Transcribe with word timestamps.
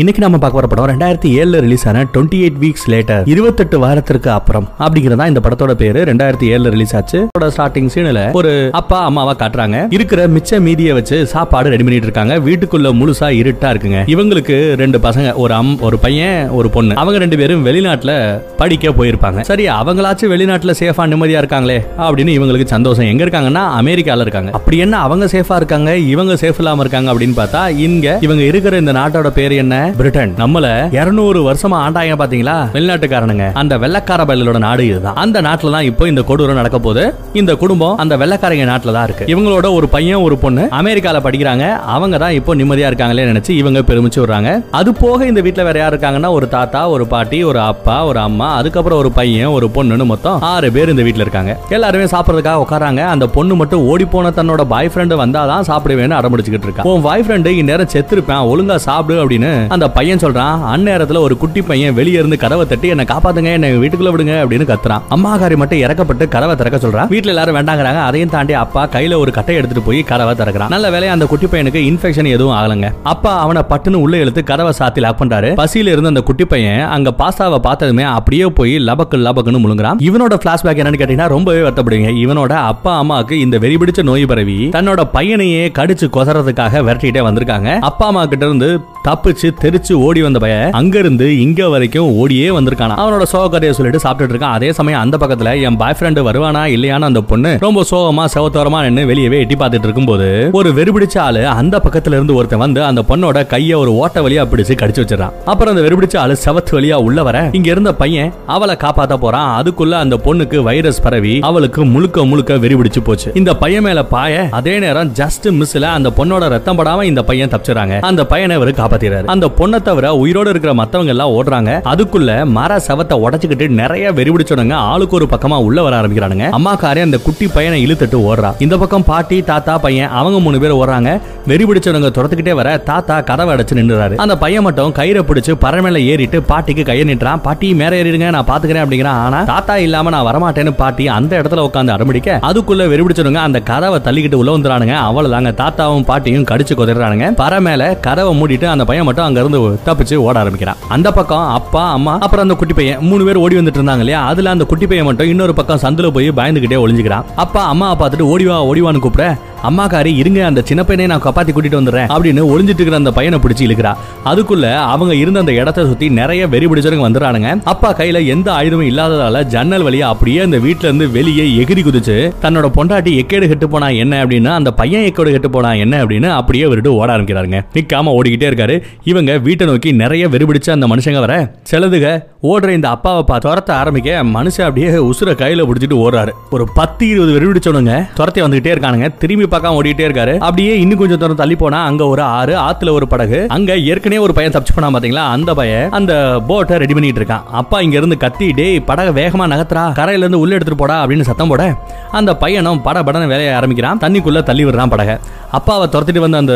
இன்னைக்கு 0.00 0.22
நம்ம 0.22 0.38
பார்க்க 0.42 0.58
வர 0.58 0.68
படம் 0.70 0.88
ரெண்டாயிரத்தி 0.90 1.28
ஏழுல 1.40 1.58
ரிலீஸ் 1.64 1.84
ஆன 1.88 2.00
டுவெண்ட்டி 2.14 2.38
எயிட் 2.44 2.56
வீக்ஸ் 2.62 2.86
லேட்டர் 2.92 3.28
இருபத்தெட்டு 3.32 3.76
வாரத்திற்கு 3.82 4.30
அப்புறம் 4.30 4.64
அப்படிங்கிறதா 4.84 5.26
இந்த 5.30 5.40
படத்தோட 5.44 5.72
பேரு. 5.82 6.00
ரெண்டாயிரத்தி 6.08 6.46
ஏழுல 6.54 6.70
ரிலீஸ் 6.74 6.94
ஆச்சு. 6.98 7.18
ஸ்டார்டிங் 7.56 7.90
சீன்ல 7.94 8.22
ஒரு 8.38 8.52
அப்பா 8.80 8.98
அம்மாவா 9.08 9.34
காட்டுறாங்க. 9.42 9.76
இருக்கிற 9.96 10.22
மிச்ச 10.36 10.58
மீதியை 10.60 10.94
வச்சு 10.96 11.18
சாப்பாடு 11.34 11.68
ரெடி 11.74 11.84
பண்ணிட்டு 11.84 12.08
இருக்காங்க. 12.08 12.38
வீட்டுக்குள்ள 12.48 12.90
முழுசா 13.00 13.28
இருட்டா 13.42 13.70
இருக்குங்க. 13.74 14.00
இவங்களுக்கு 14.14 14.56
ரெண்டு 14.82 15.00
பசங்க 15.06 15.34
ஒரு 15.44 15.54
அம் 15.60 15.80
ஒரு 15.80 15.98
பையன் 16.06 16.50
ஒரு 16.58 16.70
பொண்ணு. 16.76 16.96
அவங்க 17.02 17.20
ரெண்டு 17.24 17.38
பேரும் 17.42 17.64
வெளிநாட்டுல 17.68 18.16
படிக்க 18.62 18.94
போயிருப்பாங்க. 18.98 19.46
சரி 19.50 19.68
அவங்களாச்சும் 19.68 20.34
வெளிநாட்டுல 20.34 20.74
சேஃபா 20.82 21.06
நிம்மதியா 21.14 21.44
இருக்காங்களே 21.44 21.78
அப்படின்னு 22.08 22.34
இவங்களுக்கு 22.38 22.68
சந்தோஷம். 22.74 23.08
எங்க 23.12 23.24
இருக்காங்கன்னா 23.26 23.64
அமெரிக்கால 23.82 24.26
இருக்காங்க. 24.28 24.50
அப்படி 24.60 24.82
என்ன 24.88 25.04
அவங்க 25.06 25.30
சேஃபா 25.36 25.60
இருக்காங்க? 25.62 25.96
இவங்க 26.16 26.40
சேஃப் 26.44 26.60
இல்லாம 26.64 26.86
இருக்காங்க 26.86 27.14
அப்படின்னு 27.14 27.38
பார்த்தா 27.40 27.64
இங்க 27.88 28.18
இவங்க 28.28 28.44
இருக்கிற 28.50 28.84
இந்த 28.84 28.94
நாட்டோட 29.00 29.32
பேர் 29.40 29.58
என்ன? 29.62 29.82
பிரிட்டன். 29.98 30.32
நம்மள 30.42 30.66
200 30.96 31.42
வருஷமா 31.48 31.78
ஆண்டாங்க 31.84 32.16
பாத்தீங்களா? 32.22 32.56
வெளிநாட்டுக்காரனுங்க. 32.76 33.46
அந்த 33.62 33.74
வெள்ளக்கார 33.84 34.24
பயலோட 34.30 34.58
நாடு 34.66 34.84
இதுதான். 34.90 35.18
அந்த 35.24 35.38
நாட்டுல 35.48 35.72
தான் 35.76 35.88
இப்போ 35.90 36.08
இந்த 36.12 36.24
கொடூரம் 36.30 36.60
நடக்க 36.60 36.78
போகுது. 36.86 37.04
இந்த 37.40 37.52
குடும்பம் 37.62 37.98
அந்த 38.04 38.14
வெள்ளக்காரங்க 38.22 38.66
நாட்டுல 38.72 38.94
தான் 38.96 39.06
இருக்கு. 39.08 39.28
இவங்களோட 39.34 39.66
ஒரு 39.78 39.88
பையன் 39.94 40.24
ஒரு 40.26 40.38
பொண்ணு 40.44 40.64
அமெரிக்கால 40.80 41.20
படிக்கிறாங்க. 41.26 41.66
அவங்க 41.96 42.18
தான் 42.24 42.36
இப்போ 42.38 42.54
நிம்மதியா 42.60 42.90
இருக்காங்களே 42.90 43.28
நினைச்சு 43.30 43.52
இவங்க 43.60 43.82
பெருமிச்சு 43.90 44.20
விடுறாங்க. 44.22 44.50
அது 44.80 44.92
போக 45.02 45.26
இந்த 45.32 45.42
வீட்டுல 45.46 45.64
வேற 45.68 45.78
யார் 45.82 45.92
இருக்காங்கன்னா 45.94 46.32
ஒரு 46.38 46.48
தாத்தா 46.56 46.82
ஒரு 46.94 47.06
பாட்டி 47.14 47.40
ஒரு 47.50 47.60
அப்பா 47.70 47.96
ஒரு 48.10 48.20
அம்மா 48.28 48.48
அதுக்கப்புறம் 48.60 49.00
ஒரு 49.04 49.12
பையன் 49.18 49.52
ஒரு 49.56 49.68
பொண்ணுன்னு 49.76 50.06
மொத்தம் 50.12 50.40
ஆறு 50.52 50.70
பேர் 50.76 50.92
இந்த 50.94 51.04
வீட்டுல 51.06 51.26
இருக்காங்க. 51.26 51.52
எல்லாருமே 51.76 52.06
சாப்பிடறதுக்காக 52.14 52.62
உட்காராங்க 52.64 53.02
அந்த 53.14 53.26
பொண்ணு 53.36 53.54
மட்டும் 53.60 53.84
ஓடி 53.92 54.06
போன 54.14 54.32
தன்னோட 54.38 54.62
பாய் 54.72 54.90
ஃப்ரெண்டு 54.92 55.14
வந்தாதான் 55.22 55.66
சாப்பிடுவேன்னு 55.70 56.18
அடம்பிடிச்சுக்கிட்டு 56.18 56.68
இருக்கா. 56.68 56.86
உன் 56.90 57.04
பாய் 57.06 57.24
ஃப்ரெண்டு 57.26 57.50
இந்நேரம் 57.60 57.90
செத்துருப்பேன் 57.94 58.46
ஒழுங்கா 58.52 58.76
சாப்பிடு 58.88 59.16
அப்படின்னு 59.22 59.50
அந்த 59.76 59.86
பையன் 59.96 60.22
சொல்றான் 60.24 60.62
அந்நேரத்துல 60.74 61.18
ஒரு 61.26 61.36
குட்டி 61.42 61.62
பையன் 61.62 61.94
வெளியே 61.94 62.18
இருந்து 62.18 62.36
கதவை 62.44 62.66
தட்டி 62.66 62.88
என்ன 62.94 63.06
காப்பாத்துங்க 63.12 63.50
என்ன 63.58 63.70
வீட்டுக்குள்ள 63.82 64.12
விடுங்க 64.14 64.34
அப்படின்னு 64.44 64.66
கத்துறான். 64.70 65.02
அம்மாக்காரி 65.16 65.56
மட்டும் 65.62 65.82
இறக்கப்பட்டு 65.84 66.24
கதவை 66.34 66.56
திறக்க 66.56 66.78
சொல்றான். 66.84 67.08
வீட்டுல 67.14 67.32
எல்லாரும் 67.34 67.56
வேண்டாங்கிறாங்க. 67.56 68.00
அதையும் 68.08 68.32
தாண்டி 68.34 68.52
அப்பா 68.64 68.82
கையில 68.86 69.16
ஒரு 69.16 69.32
கட்டை 69.32 69.54
எடுத்துட்டு 69.56 69.86
போய் 69.88 70.02
கதவை 70.02 70.34
திறக்கிறான். 70.34 70.72
நல்ல 70.74 70.86
வேலையை 70.94 71.12
அந்த 71.16 71.26
குட்டி 71.26 71.46
பையனுக்கு 71.46 71.82
இன்ஃபெக்ஷன் 71.90 72.30
எதுவும் 72.36 72.56
ஆகலங்க. 72.56 72.88
அப்பா 73.02 73.32
அவனை 73.40 73.62
பட்டுன்னு 73.70 74.02
உள்ள 74.04 74.16
இழுத்து 74.16 74.44
கதவை 74.44 74.72
சாத்தி 74.78 75.02
லாக் 75.06 75.20
பண்றாரு. 75.20 75.50
பசியில 75.62 75.92
இருந்து 75.94 76.12
அந்த 76.12 76.22
குட்டி 76.30 76.44
பையன் 76.44 76.82
அங்க 76.96 77.12
பாஸ்தாவை 77.18 77.58
பார்த்ததுமே 77.58 78.02
அப்படியே 78.16 78.46
போய் 78.60 78.74
லபக்கு 78.88 79.18
லபக்குன்னு 79.26 79.62
முழுங்குறான். 79.64 80.00
இவனோட 80.08 80.36
பிளாஷ்பேக் 80.44 80.80
என்னன்னு 80.82 81.00
கேட்டீங்கன்னா 81.02 81.28
ரொம்பவே 81.28 81.60
வருத்தப்படுங்க 81.68 82.10
இவனோட 82.24 82.52
அப்பா 82.72 82.98
அம்மாவுக்கு 82.98 83.40
இந்த 83.40 83.58
வெறி 83.58 83.74
பிடிச்ச 83.74 84.02
நோய் 84.02 84.26
பரவி 84.26 84.58
தன்னோட 84.76 85.00
பையனையே 85.14 85.64
கடிச்சு 85.78 86.08
கொசறதுக்காக 86.16 86.82
விரட்டிட்டே 86.88 87.22
வந்திருக்காங்க. 87.28 87.78
அப்பா 87.90 88.06
அம்மா 88.06 88.24
கிட்ட 88.26 88.44
இருந்து 88.46 88.68
தப்பிச்சு 89.08 89.48
தெரிச்சு 89.64 89.92
ஓடி 90.06 90.22
வந்த 90.22 90.38
பய 90.44 90.54
அங்க 90.80 90.94
இருந்து 90.98 91.26
இங்க 91.44 91.68
வரைக்கும் 91.74 92.10
ஓடியே 92.22 92.48
வந்திருக்கானா 92.56 92.96
அவனோட 93.02 93.24
சோக 93.32 93.48
கதையை 93.48 93.74
சொல்லிட்டு 93.76 94.02
சாப்பிட்டுட்டு 94.04 94.34
இருக்கான். 94.34 94.56
அதே 94.58 94.70
சமயம் 94.78 95.00
அந்த 95.00 95.16
பக்கத்துல 95.20 95.52
என் 95.66 95.78
பாய் 95.82 95.96
ஃப்ரெண்டு 95.98 96.20
வருவானா 96.28 96.62
இல்லையான்னு 96.74 97.08
அந்த 97.10 97.20
பொண்ணு 97.30 97.50
ரொம்ப 97.60 97.84
சோகமா 97.90 98.24
செவத்தோரமா 98.34 98.80
நின்னு 98.86 99.02
வெளியவே 99.10 99.38
எட்டி 99.44 99.56
பார்த்துட்டு 99.60 99.88
இருக்கும்போது 99.88 100.28
ஒரு 100.52 100.70
வெறுபிடிச்ச 100.78 101.16
ஆளு 101.18 101.42
அந்த 101.60 101.80
பக்கத்துல 101.84 102.16
இருந்து 102.18 102.34
ஒருத்தன் 102.34 102.62
வந்து 102.64 102.80
அந்த 102.84 103.02
பொண்ணோட 103.08 103.44
கைய 103.52 103.76
ஒரு 103.76 103.92
ஓட்ட 104.02 104.20
வழியா 104.26 104.44
பிடிச்சு 104.52 104.74
கடிச்சு 104.82 105.02
வச்சிடறான். 105.02 105.34
அப்புறம் 105.44 105.72
அந்த 105.74 105.84
வெறுபிடிச்ச 105.86 106.16
ஆளு 106.24 106.36
செவத்து 106.44 106.74
வழியா 106.78 106.98
உள்ள 107.06 107.22
வர 107.28 107.36
இங்க 107.52 107.70
இருந்த 107.74 107.94
பையன் 107.94 108.32
அவளை 108.56 108.76
காப்பாத்த 108.84 109.16
போறான். 109.24 109.50
அதுக்குள்ள 109.60 109.94
அந்த 110.04 110.18
பொண்ணுக்கு 110.26 110.60
வைரஸ் 110.68 111.02
பரவி 111.02 111.34
அவளுக்கு 111.50 111.84
முழுக்க 111.94 112.24
முழுக்க 112.32 112.60
வெறிபிடிச்சு 112.64 113.02
போச்சு. 113.04 113.30
இந்த 113.42 113.54
பையன் 113.64 113.86
மேல 113.88 114.04
பாய 114.14 114.46
அதே 114.60 114.76
நேரம் 114.86 115.12
ஜஸ்ட் 115.20 115.48
மிஸ்ல 115.60 115.82
அந்த 115.98 116.12
பொண்ணோட 116.18 116.48
ரத்தம் 116.54 116.78
படாம 116.78 117.02
இந்த 117.12 117.24
பையன் 117.30 117.52
தப்பிச்சுறாங்க. 117.54 118.00
அந்த 118.10 118.24
பையனை 118.32 118.56
இவரு 118.56 118.74
காப்பாத்திறாரு 118.82 119.32
அந்த 119.34 119.52
பொண்ணை 119.58 119.78
தவிர 119.88 120.06
உயிரோட 120.22 120.48
இருக்கிற 120.52 120.72
மத்தவங்க 120.78 121.12
எல்லாம் 121.14 121.32
ஓடுறாங்க. 121.36 121.72
அதுக்குள்ள 121.92 122.30
மர 122.56 122.78
சவத்தை 122.86 123.16
உடச்சுக்கிட்டு 123.24 123.66
நிறைய 123.80 124.12
வெறிபிடிச்சவனுங்க 124.18 124.76
ஆளுக்கு 124.92 125.16
ஒரு 125.18 125.26
பக்கமா 125.32 125.56
உள்ள 125.66 125.82
வர 125.86 125.94
ஆரம்பிக்கிறானுங்க. 126.00 126.46
அம்மாக்காரே 126.58 127.02
அந்த 127.06 127.18
குட்டி 127.26 127.46
பையனை 127.56 127.78
இழுத்துட்டு 127.84 128.18
ஓடுறா. 128.28 128.50
இந்த 128.64 128.76
பக்கம் 128.82 129.06
பாட்டி 129.10 129.38
தாத்தா 129.50 129.74
பையன் 129.84 130.12
அவங்க 130.20 130.38
மூணு 130.46 130.60
பேர் 130.64 130.76
ஓடுறாங்க. 130.80 131.12
வெறிபிடிச்சவங்க 131.50 132.10
துரத்துக்கிட்டே 132.16 132.54
வர 132.60 132.68
தாத்தா 132.90 133.16
கதவை 133.30 133.50
அடைச்சு 133.54 133.78
நின்றுறாரு 133.80 134.14
அந்த 134.24 134.36
பையன் 134.42 134.66
மட்டும் 134.66 134.94
கயிறை 134.98 135.22
பிடிச்சு 135.30 135.54
பறமேல 135.64 136.02
ஏறிட்டு 136.12 136.40
பாட்டிக்கு 136.50 136.84
கையை 136.90 137.06
நிட்டுறான். 137.10 137.42
பாட்டி 137.46 137.70
மேல 137.80 138.00
ஏறிடுங்க 138.02 138.30
நான் 138.36 138.48
பாத்துக்கிறேன் 138.50 138.84
அப்படிங்கிறான். 138.84 139.20
ஆனா 139.26 139.40
தாத்தா 139.52 139.76
இல்லாம 139.86 140.10
நான் 140.16 140.26
வரமாட்டேன்னு 140.30 140.74
பாட்டி 140.82 141.06
அந்த 141.18 141.32
இடத்துல 141.40 141.66
உட்காந்து 141.68 141.94
அடம்பிடிக்க 141.96 142.38
அதுக்குள்ள 142.50 142.88
வெறிபிடிச்சவங்க 142.92 143.42
அந்த 143.48 143.60
கதவை 143.70 144.00
தள்ளிக்கிட்டு 144.08 144.40
உள்ள 144.42 144.56
வந்துறானுங்க. 144.56 144.96
அவ்வளவுதாங்க 145.08 145.52
தாத்தாவும் 145.62 146.08
பாட்டியும் 146.10 146.48
கடிச்சு 146.52 146.76
கொதிடுறானுங்க 146.80 147.28
பற 147.42 147.60
மேல 147.68 147.82
கதவை 148.08 148.32
மூடிட்டு 148.40 148.68
அந்த 148.74 148.86
பையன் 148.90 149.08
மட்டும் 149.10 149.26
அங்க 149.28 149.42
இருந்து 149.44 149.60
தப்பிச்சு 149.86 150.16
ஓட 150.24 150.36
ஆரம்பிக்கிறான் 150.38 150.80
அந்த 150.88 151.08
பக்கம் 151.12 151.46
அப்பா 151.54 151.84
அம்மா 151.92 152.14
அப்புறம் 152.18 152.44
அந்த 152.44 152.54
குட்டி 152.54 152.74
பையன் 152.74 153.00
மூணு 153.04 153.24
பேர் 153.24 153.36
ஓடி 153.36 153.56
வந்துட்டு 153.56 153.80
இருந்தாங்க 153.80 154.04
இல்லையா? 154.04 154.20
அதுல 154.26 154.50
அந்த 154.50 154.64
குட்டி 154.64 154.86
பையன் 154.86 155.06
மட்டும் 155.06 155.28
இன்னொரு 155.28 155.54
பக்கம் 155.54 155.82
சந்துல 155.82 156.10
போய் 156.12 156.30
பயந்துகிட்டே 156.36 156.80
ஒளிஞ்சுக்கிறான் 156.82 157.26
அப்பா 157.36 157.62
அம்மா 157.68 157.90
பார்த்துட்டு 157.94 158.30
ஓடிவா 158.30 158.58
ஓடிவான்னு 158.68 159.00
கூப்பிட 159.00 159.26
அம்மாக்காரி 159.68 160.12
இருங்க 160.22 160.40
அந்த 160.46 160.60
சின்ன 160.64 160.84
பையனை 160.84 161.06
நான் 161.12 161.24
காப்பாத்தி 161.26 161.52
கூட்டிட்டு 161.54 161.80
வந்துடுறேன் 161.80 162.10
அப்படின்னு 162.14 162.42
ஒளிஞ்சிட்டு 162.52 162.80
இருக்கிற 162.80 162.96
அந்த 162.96 163.12
பையனை 163.12 163.38
பிடிச்சி 163.44 163.64
இழுக்கிறா. 163.66 163.92
அதுக்குள்ள 164.24 164.66
அவங்க 164.76 165.14
இருந்த 165.14 165.38
அந்த 165.40 165.52
இடத்த 165.52 165.86
சுத்தி 165.86 166.08
நிறைய 166.20 166.46
வெறி 166.46 166.66
பிடிச்சவங்க 166.66 167.06
வந்துடுறானுங்க. 167.06 167.50
அப்பா 167.64 167.90
கையில 167.94 168.26
எந்த 168.26 168.48
ஆயுதமும் 168.52 168.88
இல்லாததால 168.90 169.42
ஜன்னல் 169.44 169.84
வழியா 169.84 170.06
அப்படியே 170.14 170.40
அந்த 170.40 170.58
வீட்டுல 170.58 170.88
இருந்து 170.90 171.10
வெளியே 171.10 171.64
எகிரி 171.64 171.82
குதிச்சு 171.86 172.16
தன்னோட 172.42 172.68
பொண்டாட்டி 172.76 173.12
எக்கேடு 173.20 173.48
கெட்டு 173.48 173.68
போனா 173.68 173.88
என்ன 173.88 174.24
அப்படின்னு 174.24 174.50
அந்த 174.58 174.72
பையன் 174.72 175.02
எக்கேடு 175.02 175.30
கெட்டு 175.36 175.50
போனா 175.50 175.72
என்ன 175.72 176.04
அப்படின்னு 176.04 176.28
அப்படியே 176.28 176.66
விட்டு 176.66 176.94
ஓட 176.94 177.16
ஆரம்பிக்கிறாருங்க. 177.16 177.60
நிக்காம 177.74 178.12
ஓடிக்கிட்டே 178.18 178.48
இருக்காரு. 178.50 178.82
இவங்க 179.04 179.38
வீட்டை 179.38 179.66
நோக்கி 179.66 179.92
நிறைய 179.92 180.28
வெறி 180.28 180.44
பிடிச்ச 180.44 180.70
அந்த 180.70 180.86
மனுஷங்க 180.86 181.20
வர 181.20 181.54
செலதுக 181.70 182.06
ஓடுற 182.42 182.68
இந்த 182.68 182.88
அப்பாவை 182.88 183.22
பா 183.22 183.38
துரத்த 183.38 183.70
ஆரம்பிக்க 183.70 184.24
மனுஷன் 184.24 184.68
அப்படியே 184.68 184.88
உசுர 185.10 185.34
கையில 185.42 185.66
பிடிச்சிட்டு 185.68 185.98
ஓடுறாரு. 186.04 186.32
ஒரு 186.50 186.68
பத்து 186.74 187.08
இருபது 187.08 187.32
வெறி 187.32 187.46
பிடிச்சவனுங்க 187.46 187.94
துரத்தி 188.14 188.42
வந்துகிட்டே 188.42 188.72
இருக்கானுங்க. 188.74 189.08
திரும்பி 189.18 189.46
பார்க்காம 189.54 189.78
ஓடிட்டே 189.80 190.06
இருக்காரு. 190.08 190.36
அப்படியே 190.48 190.72
இன்னும் 190.84 191.00
கொஞ்சம் 191.02 191.22
தூரம் 191.24 191.40
தள்ளி 191.42 191.56
போனா 191.56 191.80
அங்க 191.90 192.02
ஒரு 192.14 192.22
ஆறு 192.22 192.54
ஆத்துல 192.68 192.90
ஒரு 192.98 193.08
படகு. 193.14 193.40
அங்க 193.56 193.78
ஏற்கனவே 193.90 194.22
ஒரு 194.26 194.34
பையன் 194.38 194.54
தப்பிச்சு 194.56 194.74
போனா 194.74 194.90
பாத்தீங்களா? 194.98 195.24
அந்த 195.36 195.54
பையன் 195.60 195.90
அந்த 195.98 196.12
போட்டை 196.48 196.76
ரெடி 196.82 196.94
பண்ணிட்டு 196.96 197.20
இருக்கான். 197.20 197.44
அப்பா 197.60 197.80
இங்க 197.80 197.96
இருந்து 197.96 198.16
கத்தி 198.16 198.48
டேய் 198.60 198.82
படக 198.86 199.08
வேகமா 199.20 199.46
நகத்துறா 199.52 199.84
கரையில 200.00 200.24
இருந்து 200.24 200.42
உள்ள 200.44 200.54
எடுத்துட்டு 200.54 200.82
போடா 200.82 200.96
அப்படின்னு 201.04 201.28
சத்தம் 201.30 201.48
போட 201.48 201.64
அந்த 202.10 202.30
பையனும் 202.42 202.82
பட 202.82 203.02
படன 203.02 203.26
வேலையை 203.32 203.52
ஆரம்பிக்கிறான். 203.54 203.98
தண்ணிக்குள்ள 203.98 204.42
தள்ளி 204.42 204.64
விடுறான் 204.64 204.92
படக. 204.94 205.18
அப்பாவை 205.58 205.86
துரத்திட்டு 205.88 206.22
வந்த 206.24 206.38
அந்த 206.42 206.54